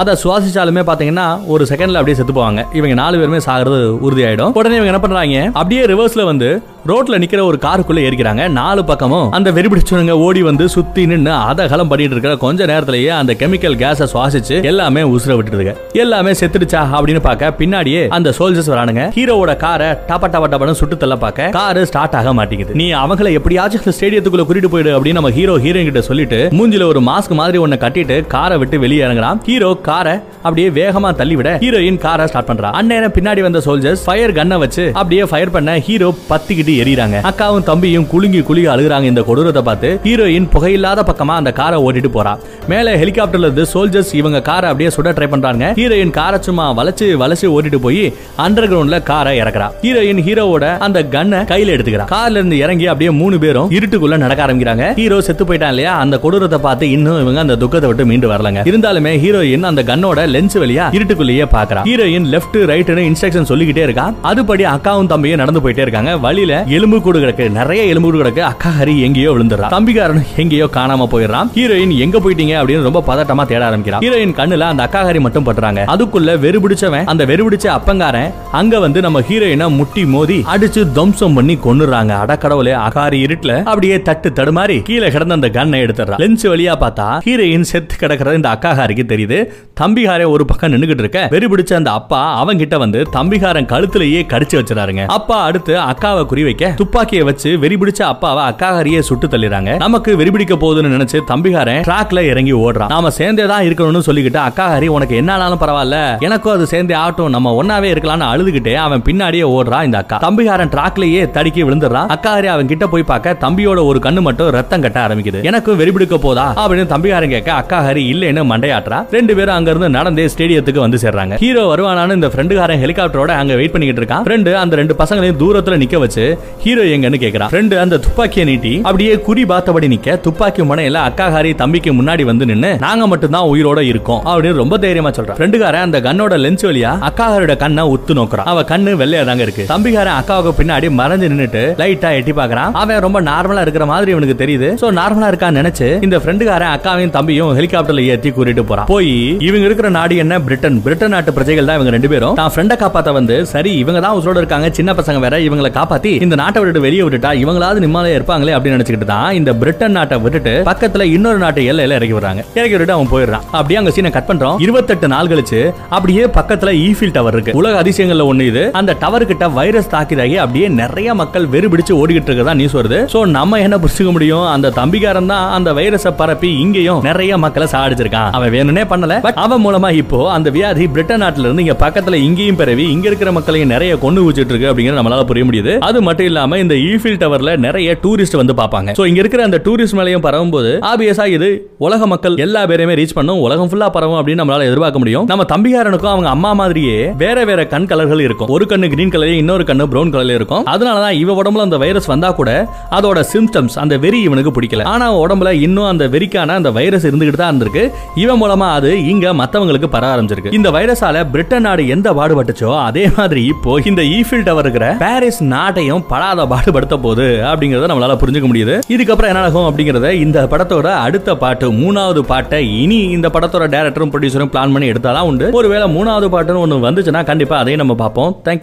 அதை 0.01 0.13
சுவாசிச்சாலுமே 0.21 0.83
பாத்தீங்கன்னா 0.87 1.27
ஒரு 1.53 1.65
செகண்ட்ல 1.71 1.99
அப்படியே 1.99 2.17
செத்து 2.21 2.35
போவாங்க. 2.39 2.61
இவங்க 2.79 2.95
நாலு 3.01 3.19
பேருமே 3.21 3.41
சாகிறது 3.49 3.81
உறுதியாயிடும். 4.07 4.55
உடனே 4.61 4.79
இவங்க 4.79 4.93
என்ன 4.93 5.03
பண்றாங்க 5.05 5.43
அப்படியே 5.61 5.83
ரிவர்ஸ்ல 5.93 6.25
வந்து 6.31 6.49
ரோட்ல 6.91 7.19
நிக்கிற 7.21 7.43
ஒரு 7.51 7.59
காருக்குள்ள 7.65 8.01
ஏறிக்கிறாங்க. 8.07 8.43
நாலு 8.57 8.83
பக்கமும் 8.89 9.29
அந்த 9.37 9.49
வெறிபிடிச்சவங்க 9.57 10.15
ஓடி 10.25 10.41
வந்து 10.49 10.65
சுத்தி 10.75 11.03
நின்று 11.11 11.33
அதகலம் 11.51 11.91
பண்ணிட்டு 11.91 12.15
இருக்கிற 12.15 12.33
கொஞ்ச 12.43 12.67
நேரத்திலேயே 12.71 13.11
அந்த 13.19 13.33
கெமிக்கல் 13.43 13.77
கேஸை 13.83 14.07
சுவாசிச்சு 14.13 14.57
எல்லாமே 14.71 15.03
உசுர 15.13 15.35
விட்டுருங்க 15.39 15.73
எல்லாமே 16.03 16.33
செத்துடுச்சா 16.41 16.81
அப்படின்னு 16.97 17.23
பார்க்க 17.29 17.51
பின்னாடியே 17.61 18.03
அந்த 18.17 18.33
சோல்ஜர்ஸ் 18.39 18.69
வரானுங்க. 18.73 19.05
ஹீரோவோட 19.17 19.55
காரை 19.65 19.89
டப்ப 20.11 20.31
டப 20.35 20.51
டப்பன்னு 20.55 20.77
சுட்டு 20.81 20.99
தள்ள 21.05 21.17
பார்க்க 21.25 21.49
காரு 21.59 21.85
ஸ்டார்ட் 21.91 22.19
ஆக 22.21 22.35
மாட்டேங்குது. 22.41 22.77
நீ 22.83 22.89
அவங்கள 23.05 23.33
எப்படியாச்சும் 23.39 23.97
ஸ்டேடியத்துக்குள்ள 23.99 24.47
கூட்டிட்டு 24.51 24.73
போயிடு 24.75 24.93
அப்படின்னு 24.97 25.21
நம்ம 25.21 25.33
ஹீரோ 25.39 25.55
ஹீரோயின் 25.65 25.91
கிட்ட 25.91 26.03
சொல்லிட்டு 26.11 26.41
மூஞ்சில 26.59 26.91
ஒரு 26.93 27.03
மாஸ்க் 27.09 27.35
மாதிரி 27.41 27.61
ஒண்ணு 27.65 27.81
கட்டிட்டு 27.87 28.19
காரை 28.37 28.59
விட்டு 28.65 28.83
வெளியே 28.85 29.03
இறங்குறான். 29.07 29.43
ஹீரோ 29.49 29.73
காரை 29.89 30.15
அப்படியே 30.45 30.69
வேகமா 30.83 31.13
தள்ளிவிட 31.23 31.57
ஹீரோயின் 31.65 32.01
காரை 32.07 32.29
ஸ்டார்ட் 32.33 32.51
பண்றா. 32.53 32.75
அந்நேரம் 32.83 33.17
பின்னாடி 33.19 33.43
வந்த 33.49 33.63
சோல்ஜர்ஸ் 33.69 34.07
ஃபயர் 34.09 34.37
கன்னை 34.41 34.59
வச்சு 34.67 34.87
அப்படியே 35.01 35.25
ஃபயர் 35.33 35.57
பண்ண 35.59 35.79
ஹீரோ 35.89 36.13
பத்திக்கிட்டு 36.31 36.73
எரியறாங்க. 36.83 37.21
அக்காவும் 37.31 37.67
தம்பியும் 37.71 38.07
குலுங்கி 38.13 38.41
குலுங்கி 38.49 38.71
அழுகுறாங்க. 38.75 39.07
இந்த 39.13 39.23
கொடூரத்தை 39.29 39.63
பார்த்து 39.69 39.89
ஹீரோயின் 40.07 40.49
புகையில்லாத 40.55 41.05
பக்கமா 41.11 41.35
அந்த 41.41 41.53
காரை 41.53 41.79
ஓட்டிட்டு 41.87 42.11
போறா. 42.17 42.35
மேல 42.73 42.97
ஹெலிகாப்டர்ல 42.97 43.49
இருந்து 43.49 43.67
சோல்ஜர்ஸ் 43.75 44.13
இவங்க 44.21 44.43
காரை 44.43 44.69
அப்படியே 44.71 44.91
சுட 44.97 45.13
ட்ரை 45.17 45.29
பண்றாங்க 45.35 45.73
ஹீரோயின் 45.81 46.15
காரை 46.19 46.41
சும்மா 46.41 46.73
வளைச்சு 46.79 47.07
வளைச்சு 47.23 47.47
ஓட்டிட்டு 47.55 47.81
போய் 47.87 48.13
அண்டர் 48.47 48.69
கிரவுண்ட்ல 48.71 49.03
காரை 49.03 49.41
இறக்குறா. 49.43 49.69
ஹீரோயின் 49.85 50.23
ஹீரோவோட 50.29 50.79
அந்த 50.79 51.05
கண்ணை 51.15 51.39
கையில 51.53 51.75
எடுத்துக்கிறா. 51.77 52.07
கார்ல 52.15 52.31
இருந்து 52.31 52.59
இறங்கி 52.59 52.87
அப்படியே 52.87 53.11
மூணு 53.11 53.39
பேரும் 53.39 53.71
இருட்டுக்குள்ள 53.71 54.17
நடக்க 54.17 54.47
ஆரம்பிக்கிறாங்க. 54.47 54.95
ஹீரோ 54.95 55.21
செத்து 55.21 55.45
போயிட்டான் 55.45 55.69
இல்லையா? 55.69 55.97
அந்த 55.97 56.19
கொடூரத்தை 56.19 56.59
பார்த்து 56.59 56.91
இன்னும் 56.91 57.21
இவங்க 57.21 57.41
அந்த 57.41 57.57
துக்கத்தை 57.57 57.89
விட்டு 57.89 58.07
மீண்டு 58.07 58.29
வரலங்க. 58.33 58.63
இருந்தாலுமே 58.71 59.13
ஹீரோயின் 59.25 59.63
அந்த 59.63 59.83
கன்னோட 59.83 60.27
லென்ஸ் 60.35 60.59
வழியா 60.63 60.87
இருட்டுக்குள்ளேயே 60.99 61.47
பாக்குறா. 61.57 61.83
ஹீரோயின் 61.91 62.27
லெஃப்ட் 62.35 62.59
ரைட்னு 62.73 63.05
இன்ஸ்ட்ரக்ஷன் 63.11 63.49
சொல்லிக்கிட்டே 63.51 63.83
இருக்கா. 63.83 64.13
அதுபடி 64.25 64.65
அக்காவும் 64.75 65.07
தம்பியும் 65.07 65.41
நடந்து 65.43 65.61
போயிட்டே 65.61 65.85
இருக்காங்க. 65.87 66.17
வழியில 66.17 66.64
எலும்பு 66.67 67.03
கூடு 67.03 67.19
கிடக்கு. 67.19 67.51
நிறைய 67.51 67.85
எலும்பு 67.85 68.11
கூடு 68.11 68.23
கிடக்கு. 68.23 68.41
அக்கா 68.41 68.71
ஹரி 68.81 69.01
எங்கேயோ 69.01 69.31
விழுந்துடுறா. 69.33 69.69
தம்பிக்காரன் 69.75 70.23
எங்கேயோ 70.37 70.67
காணாம 70.77 71.07
போயிடுறான். 71.13 71.49
ஹீரோயின் 71.57 71.99
எங்க 71.99 72.19
போயிட்டீங்க 72.19 72.55
அப்படின்னு 72.61 72.83
ரொம்ப 72.83 73.03
பதட்டமா 73.07 73.45
தேட 73.47 73.65
ஆரம்பிக்கிறான். 73.67 74.01
ஹீரோயின் 74.01 74.35
கண்ணுல 74.39 74.61
அந்த 74.61 74.83
அக்கா 74.83 75.03
ஹரி 75.09 75.21
மட்டும் 75.21 75.47
பட்டுறாங்க 75.47 75.85
அதுக்குள்ள 75.95 76.37
வெறுபிடிச்சவன் 76.45 77.05
அந்த 77.05 77.25
வெறுபிடிச்ச 77.25 77.67
அப்பங்காரன் 77.77 78.33
அங்க 78.53 78.79
வந்து 78.79 79.01
நம்ம 79.01 79.21
ஹீரோயினை 79.21 79.69
முட்டி 79.71 80.05
மோதி 80.05 80.45
அடிச்சு 80.55 80.93
துவம்சம் 80.93 81.35
பண்ணி 81.35 81.57
கொண்டுறாங்க 81.57 82.13
அடக்கடவுளே 82.25 82.75
அகாரி 82.87 83.21
இருட்டுல 83.27 83.63
அப்படியே 83.63 84.03
தட்டு 84.03 84.31
தடுமாறி 84.31 84.83
கீழே 84.83 85.11
கிடந்த 85.11 85.35
அந்த 85.35 85.49
கன்னை 85.49 85.81
எடுத்துறா 85.85 86.19
லென்ஸ் 86.23 86.47
வழியா 86.53 86.77
பார்த்தா 86.85 87.09
ஹீரோயின் 87.27 87.69
செத்து 87.73 87.97
கிடக்கிறது 87.97 88.37
இந்த 88.37 88.49
அக்காஹாரிக்கு 88.49 89.05
தெரியுது. 89.13 89.39
தம்பிகாரே 89.81 90.27
ஒரு 90.29 90.45
பக்கம் 90.45 90.73
நின்னுகிட்டு 90.73 91.05
இருக்க. 91.05 91.29
வெறுபிடிச்ச 91.31 91.75
அந்த 91.75 91.91
அப்பா 91.91 92.39
அவன் 92.39 92.59
கிட்ட 92.59 92.79
வந்து 92.79 93.03
தம்பிகாரன் 93.11 93.67
கழுத்துலயே 93.67 94.23
கடிச்சு 94.33 94.57
வச்சிடாருங்க. 94.61 95.07
அப்பா 95.07 95.43
அடுத்து 95.45 95.75
அக்காவை 95.79 96.27
குறி 96.27 96.43
வைக்க 96.55 96.75
துப்பாக்கியை 96.81 97.23
வச்சு 97.29 97.51
வெறி 97.63 97.77
பிடிச்ச 97.81 98.01
அப்பாவை 98.13 98.43
அக்காகாரியே 98.51 99.01
சுட்டு 99.09 99.27
தள்ளிடுறாங்க. 99.27 99.71
நமக்கு 99.85 100.11
வெறி 100.21 100.31
பிடிக்க 100.35 100.55
போகுதுன்னு 100.55 100.93
நினைச்சு 100.95 101.19
தம்பிகாரன் 101.31 101.83
ட்ராக்ல 101.89 102.21
இறங்கி 102.31 102.55
ஓடுறான். 102.65 102.93
நாம 102.95 103.11
சேர்ந்தே 103.19 103.45
தான் 103.53 103.65
இருக்கணும்னு 103.69 104.03
சொல்லிக்கிட்டு 104.09 104.41
அக்காகாரி 104.49 104.89
உனக்கு 104.97 105.15
என்ன 105.21 105.31
ஆனாலும் 105.37 105.61
பரவாயில்ல. 105.63 105.99
எனக்கும் 106.27 106.55
அது 106.57 106.67
சேர்ந்தே 106.73 106.95
ஆட்டும் 107.05 107.33
நம்ம 107.37 107.53
ஒன்னாவே 107.61 107.89
இருக்கலாம்னு 107.95 108.27
அழுதுகிட்டே 108.33 108.75
அவன் 108.85 109.05
பின்னாடியே 109.09 109.47
ஓடுறான் 109.57 109.87
இந்த 109.89 109.99
அக்கா. 110.03 110.19
தம்பிகாரன் 110.27 110.73
ட்ராக்லயே 110.75 111.23
தடுக்கி 111.37 111.63
விழுந்துடுறான். 111.65 112.11
அக்காகாரி 112.17 112.51
அவன் 112.55 112.71
கிட்ட 112.73 112.87
போய் 112.95 113.09
பார்க்க 113.13 113.37
தம்பியோட 113.45 113.83
ஒரு 113.91 114.01
கண்ணு 114.07 114.23
மட்டும் 114.29 114.51
ரத்தம் 114.59 114.85
கட்ட 114.87 115.01
ஆரம்பிக்குது. 115.07 115.43
எனக்கும் 115.51 115.81
வெறி 115.83 115.95
பிடிக்க 115.97 116.19
போதா? 116.27 116.47
அப்படின்னு 116.65 116.87
தம்பிகாரன் 116.95 117.35
கேட்க 117.35 117.53
அக்காகாரி 117.61 118.05
இல்லைன்னு 118.13 118.45
மண்டையாட்டுறா. 118.53 119.01
ரெண்டு 119.17 119.35
பேரும் 119.41 119.57
அங்க 119.59 119.71
இருந்து 119.71 119.91
நடந்தே 119.99 120.27
ஸ்டேடியத்துக்கு 120.37 120.85
வந்து 120.87 121.01
சேர்றாங்க. 121.05 121.35
ஹீரோ 121.45 121.65
வருவானான்னு 121.73 122.19
இந்த 122.21 122.31
ஃப்ரெண்டுகாரன் 122.35 122.83
ஹெலிகாப்டரோட 122.85 123.33
அங்க 123.43 123.55
வெயிட் 123.61 123.75
பண்ணிக்கிட்டு 123.75 124.03
இருக்கான். 124.03 124.25
ஃப்ரெண்டு 124.29 124.53
அந்த 124.65 124.77
ரெண்டு 124.83 124.95
பசங்களையும் 125.03 125.41
தூரத்துல 125.43 125.79
நிக்க 125.83 125.99
வச்சு 126.05 126.25
ஹீரோ 126.65 126.85
எங்கன்னு 126.95 127.23
கேக்குறான் 127.25 127.51
ஃப்ரெண்டு 127.53 127.75
அந்த 127.85 127.97
துப்பாக்கியை 128.05 128.45
நீட்டி 128.51 128.75
அப்படியே 128.89 129.15
குறி 129.27 129.43
பார்த்தபடி 129.53 129.89
நிக்க 129.95 130.19
துப்பாக்கி 130.27 130.63
முனையில 130.71 131.01
அக்காகாரி 131.09 131.51
தம்பிக்கு 131.63 131.91
முன்னாடி 131.99 132.25
வந்து 132.31 132.45
நின்னு 132.51 132.71
நாங்க 132.87 133.05
மட்டும் 133.13 133.35
தான் 133.37 133.49
உயிரோட 133.53 133.81
இருக்கோம் 133.91 134.23
அப்படின்னு 134.31 134.61
ரொம்ப 134.63 134.79
தைரியமா 134.85 135.11
சொல்றான் 135.17 135.39
ஃப்ரெண்டுகாரன் 135.39 135.87
அந்த 135.87 135.99
கண்ணோட 136.07 136.37
லென்ஸ் 136.45 136.67
வழியா 136.69 136.93
அக்காகாரோட 137.09 137.55
கண்ணை 137.63 137.83
உத்து 137.95 138.13
நோக்குறான். 138.19 138.49
அவ 138.53 138.63
கண்ணு 138.71 138.93
வெள்ளையா 139.03 139.23
தாங்க 139.29 139.43
இருக்கு. 139.47 139.65
தம்பிக்காரன் 139.73 140.19
அக்காவுக்கு 140.21 140.53
பின்னாடி 140.61 140.89
மறைஞ்சு 141.01 141.29
நின்னுட்டு 141.33 141.63
லைட்டா 141.81 142.11
எட்டி 142.19 142.33
பாக்குறான் 142.41 142.73
அவன் 142.83 143.03
ரொம்ப 143.07 143.21
நார்மலா 143.31 143.65
இருக்கிற 143.67 143.87
மாதிரி 143.93 144.13
இவனுக்கு 144.15 144.37
தெரியுது. 144.43 144.71
சோ 144.83 144.89
நார்மலா 145.01 145.29
இருக்கான்னு 145.33 145.61
நினைச்சு 145.63 145.89
இந்த 146.09 146.19
ஃப்ரெண்டுக்காரன் 146.23 146.73
அக்காவையும் 146.77 147.15
தம்பியும் 147.19 147.53
ஹெலிகாப்டர்ல 147.59 148.05
ஏத்தி 148.15 148.33
கூட்டிட்டு 148.39 148.65
போறான். 148.71 148.89
போய் 148.93 149.13
இவங்க 149.49 149.65
இருக்கிற 149.71 149.89
நாடு 149.99 150.17
என்ன? 150.25 150.41
பிரிட்டன். 150.47 150.79
பிரிட்டன் 150.87 151.15
நாட்டு 151.17 151.35
பிரஜைகள் 151.39 151.69
தான் 151.71 151.79
இவங்க 151.79 151.95
ரெண்டு 151.97 152.13
பேரும். 152.15 152.35
தான் 152.41 152.53
ஃப்ரெண்டை 152.55 152.79
காப்பாத்த 152.83 153.13
வந்து 153.19 153.37
சரி 153.53 153.73
இவங்க 153.83 154.01
தான் 154.07 154.17
உசுரோட 154.21 154.39
இருக்காங்க 154.43 154.71
சின்ன 154.81 154.93
பசங்க 155.01 155.21
வேற 155.27 155.39
இவங்களை 155.49 155.73
காப்பாத்தி 155.79 156.13
இந்த 156.25 156.37
நாட்டை 156.43 156.59
விட்டு 156.63 156.85
வெளியே 156.87 157.03
விட்டுட்டா 157.05 157.31
இவங்களாவது 157.43 157.83
நிம்மதியா 157.85 158.17
இருப்பாங்களே 158.19 158.55
அப்படின்னு 158.57 158.77
நினைச்சுக்கிட்டு 158.77 159.09
தான் 159.13 159.31
இந்த 159.39 159.51
பிரிட்டன் 159.61 159.97
நாட்டை 159.99 160.17
விட்டுட்டு 160.25 160.55
பக்கத்துல 160.71 161.07
இன்னொரு 161.17 161.39
நாட்டு 161.45 161.63
எல்லையில 161.71 161.97
இறக்கி 161.99 162.15
விடுறாங்க. 162.17 162.43
இறக்கி 162.59 162.75
விட்டுட்டு 162.75 162.97
அவன் 162.97 163.11
போயிடுறான். 163.13 163.45
அப்படியே 163.59 163.79
அங்க 163.81 163.93
சீனை 163.97 164.13
கட் 164.17 164.29
பண்றோம். 164.31 164.59
இருபத்தெட்டு 164.67 165.09
நாள் 165.15 165.31
கழிச்சு 165.33 165.61
அப்படியே 165.97 166.25
பக்கத்துல 166.39 166.73
ஈஃபில் 166.87 167.15
டவர் 167.17 167.35
இருக்கு. 167.37 167.57
உலக 167.61 167.83
அதிசயங்கள்ல 167.83 168.27
ஒண்ணு 168.33 168.47
இது. 168.53 168.63
அந்த 168.81 168.97
டவர் 169.03 169.27
கிட்ட 169.31 169.49
வைரஸ் 169.59 169.91
தாக்கிதாகி 169.95 170.37
அப்படியே 170.45 170.69
நிறைய 170.83 171.15
மக்கள் 171.21 171.47
வெறுபிடிச்சு 171.55 171.95
ஓடிக்கிட்டு 172.01 172.31
இருக்கதா 172.31 172.55
நியூஸ் 172.61 172.77
வருது. 172.79 173.01
சோ 173.15 173.21
நம்ம 173.39 173.61
என்ன 173.67 173.79
புரிஞ்சுக்க 173.85 174.13
முடியும்? 174.17 174.47
அந்த 174.55 174.73
தம்பிக்காரன் 174.81 175.31
தான் 175.33 175.47
அந்த 175.59 175.73
வைரஸை 175.81 176.13
பரப்பி 176.21 176.51
இங்கேயும் 176.65 177.03
நிறைய 177.09 177.39
மக்களை 177.45 177.69
சாடிச்சிருக்கான் 177.75 178.31
அவன் 178.39 178.53
வேணும்னே 178.57 178.85
பண்ணல. 178.93 179.21
பட் 179.27 179.41
அவன் 179.45 179.65
மூலமா 179.67 179.91
இப்போ 180.03 180.21
அந்த 180.37 180.49
வியாதி 180.57 180.87
பிரிட்டன் 180.95 181.23
நாட்டுல 181.25 181.47
இருந்து 181.49 181.65
இங்க 181.67 181.77
பக்கத்துல 181.85 182.19
இங்கேயும் 182.29 182.61
பரவி 182.63 182.87
இங்க 182.95 183.07
இருக்கிற 183.11 183.33
மக்களையும் 183.39 183.73
நிறைய 183.75 183.93
கொண்டு 184.05 184.27
வச்சிட்டு 184.27 184.53
இருக்கு 184.55 184.71
அப்படிங்கறது 184.71 185.01
நம்மளால 185.01 185.25
புரிய 185.31 185.45
முடியுது. 185.51 185.73
அது 185.89 185.99
மட்டும் 186.07 186.14
இல்லாம 186.21 186.59
இந்த 186.59 186.75
ஈஃபில் 186.75 187.19
டவர்ல 187.23 187.57
நிறைய 187.67 187.97
டூரிஸ்ட் 188.03 188.37
வந்து 188.41 188.55
பார்ப்பாங்க. 188.61 188.91
ஸோ 188.99 189.07
இங்க 189.11 189.21
இருக்கிற 189.23 189.43
அந்த 189.49 189.61
டூரிஸ்ட் 189.67 189.97
மேலையும் 189.99 190.25
பரவும் 190.27 190.53
போது 190.55 190.71
ஆபியஸா 190.91 191.27
இது 191.37 191.49
உலக 191.87 192.07
மக்கள் 192.13 192.37
எல்லா 192.45 192.63
பேரையுமே 192.71 192.95
ரீச் 193.01 193.15
பண்ணும் 193.19 193.41
உலகம் 193.47 193.71
ஃபுல்லா 193.71 193.89
பரவும் 193.97 194.19
அப்படின்னு 194.21 194.43
நம்மளால 194.43 194.67
எதிர்பார்க்க 194.71 195.03
முடியும். 195.03 195.27
நம்ம 195.33 195.47
தம்பிகாரனுக்கும் 195.53 196.13
அவங்க 196.13 196.29
அம்மா 196.29 196.53
மாதிரியே 196.61 196.99
வேற 197.23 197.45
வேற 197.51 197.67
கண் 197.73 197.89
கலர்கள் 197.93 198.23
இருக்கும். 198.27 198.51
ஒரு 198.57 198.67
கண்ணு 198.71 198.89
கிரீன் 198.95 199.13
கலர்லயும் 199.15 199.43
இன்னொரு 199.45 199.65
கண்ணு 199.71 199.87
பிரவுன் 199.93 200.13
கலர்ல 200.15 200.39
இருக்கும். 200.41 200.65
அதனாலதான் 200.75 201.19
இவ 201.23 201.37
உடம்புல 201.43 201.67
அந்த 201.69 201.79
வைரஸ் 201.85 202.11
வந்தா 202.13 202.31
கூட 202.41 202.51
அதோட 202.99 203.25
சிம்டம்ஸ் 203.33 203.79
அந்த 203.85 203.97
வெறி 204.05 204.21
இவனுக்கு 204.29 204.55
பிடிக்கல. 204.57 204.85
ஆனா 204.95 205.09
உடம்புல 205.25 205.53
இன்னும் 205.67 205.91
அந்த 205.93 206.07
வெறிக்கான 206.15 206.57
அந்த 206.61 206.71
வைரஸ் 206.79 207.07
இருந்துகிட்டு 207.11 207.41
தான் 207.43 207.53
இருந்திருக்கு. 207.53 207.85
இவன் 208.25 208.41
மூலமா 208.43 208.69
அது 208.79 208.93
இங்க 209.13 209.35
மத்தவங்களுக்கு 209.43 209.91
பரவ 209.97 210.11
ஆரம்பிச்சிருக்கு. 210.15 210.55
இந்த 210.61 210.71
வைரஸால 210.79 211.25
பிரிட்டன் 211.35 211.67
நாடு 211.69 211.83
எந்த 211.95 212.09
பாடுபட்டுச்சோ 212.21 212.73
அதே 212.89 213.05
மாதிரி 213.17 213.45
இப்போ 213.53 213.79
இந்த 213.91 214.03
ஈஃபில் 214.17 214.45
டவர் 214.49 214.65
இருக்கிற 214.67 214.87
பாரிஸ் 215.05 215.41
நாட்டையும் 215.55 216.04
இன்னும் 216.05 216.13
படாத 216.13 216.45
பாடுபடுத்த 216.51 216.97
போகுது 217.05 217.27
அப்படிங்கறத 217.51 217.87
நம்மளால 217.91 218.15
புரிஞ்சுக்க 218.23 218.47
முடியுது. 218.51 218.75
இதுக்கப்புறம் 218.95 219.31
என்ன 219.33 219.43
ஆகும் 219.49 219.69
அப்படிங்கறத 219.69 220.09
இந்த 220.25 220.39
படத்தோட 220.53 220.89
அடுத்த 221.07 221.37
பாட்டு 221.43 221.67
மூணாவது 221.73 222.21
பாட்டை 222.21 222.61
இனி 222.83 222.99
இந்த 223.17 223.29
படத்தோட 223.29 223.65
டேரக்டரும் 223.75 224.13
ப்ரொடியூசரும் 224.13 224.51
பிளான் 224.55 224.73
பண்ணி 224.75 224.91
எடுத்தாதான் 224.91 225.29
உண்டு. 225.31 225.47
ஒருவேளை 225.53 225.87
மூணாவது 225.97 226.29
பாட்டுன்னு 226.35 226.63
ஒன்று 226.65 226.85
வந்துச்சுன்னா 226.89 227.25
கண்டிப்பா 227.25 227.57
அதையும் 227.59 227.83
நம்ம 227.83 227.95
பார்ப்போம். 228.03 228.37
தேங்க்யூ 228.45 228.63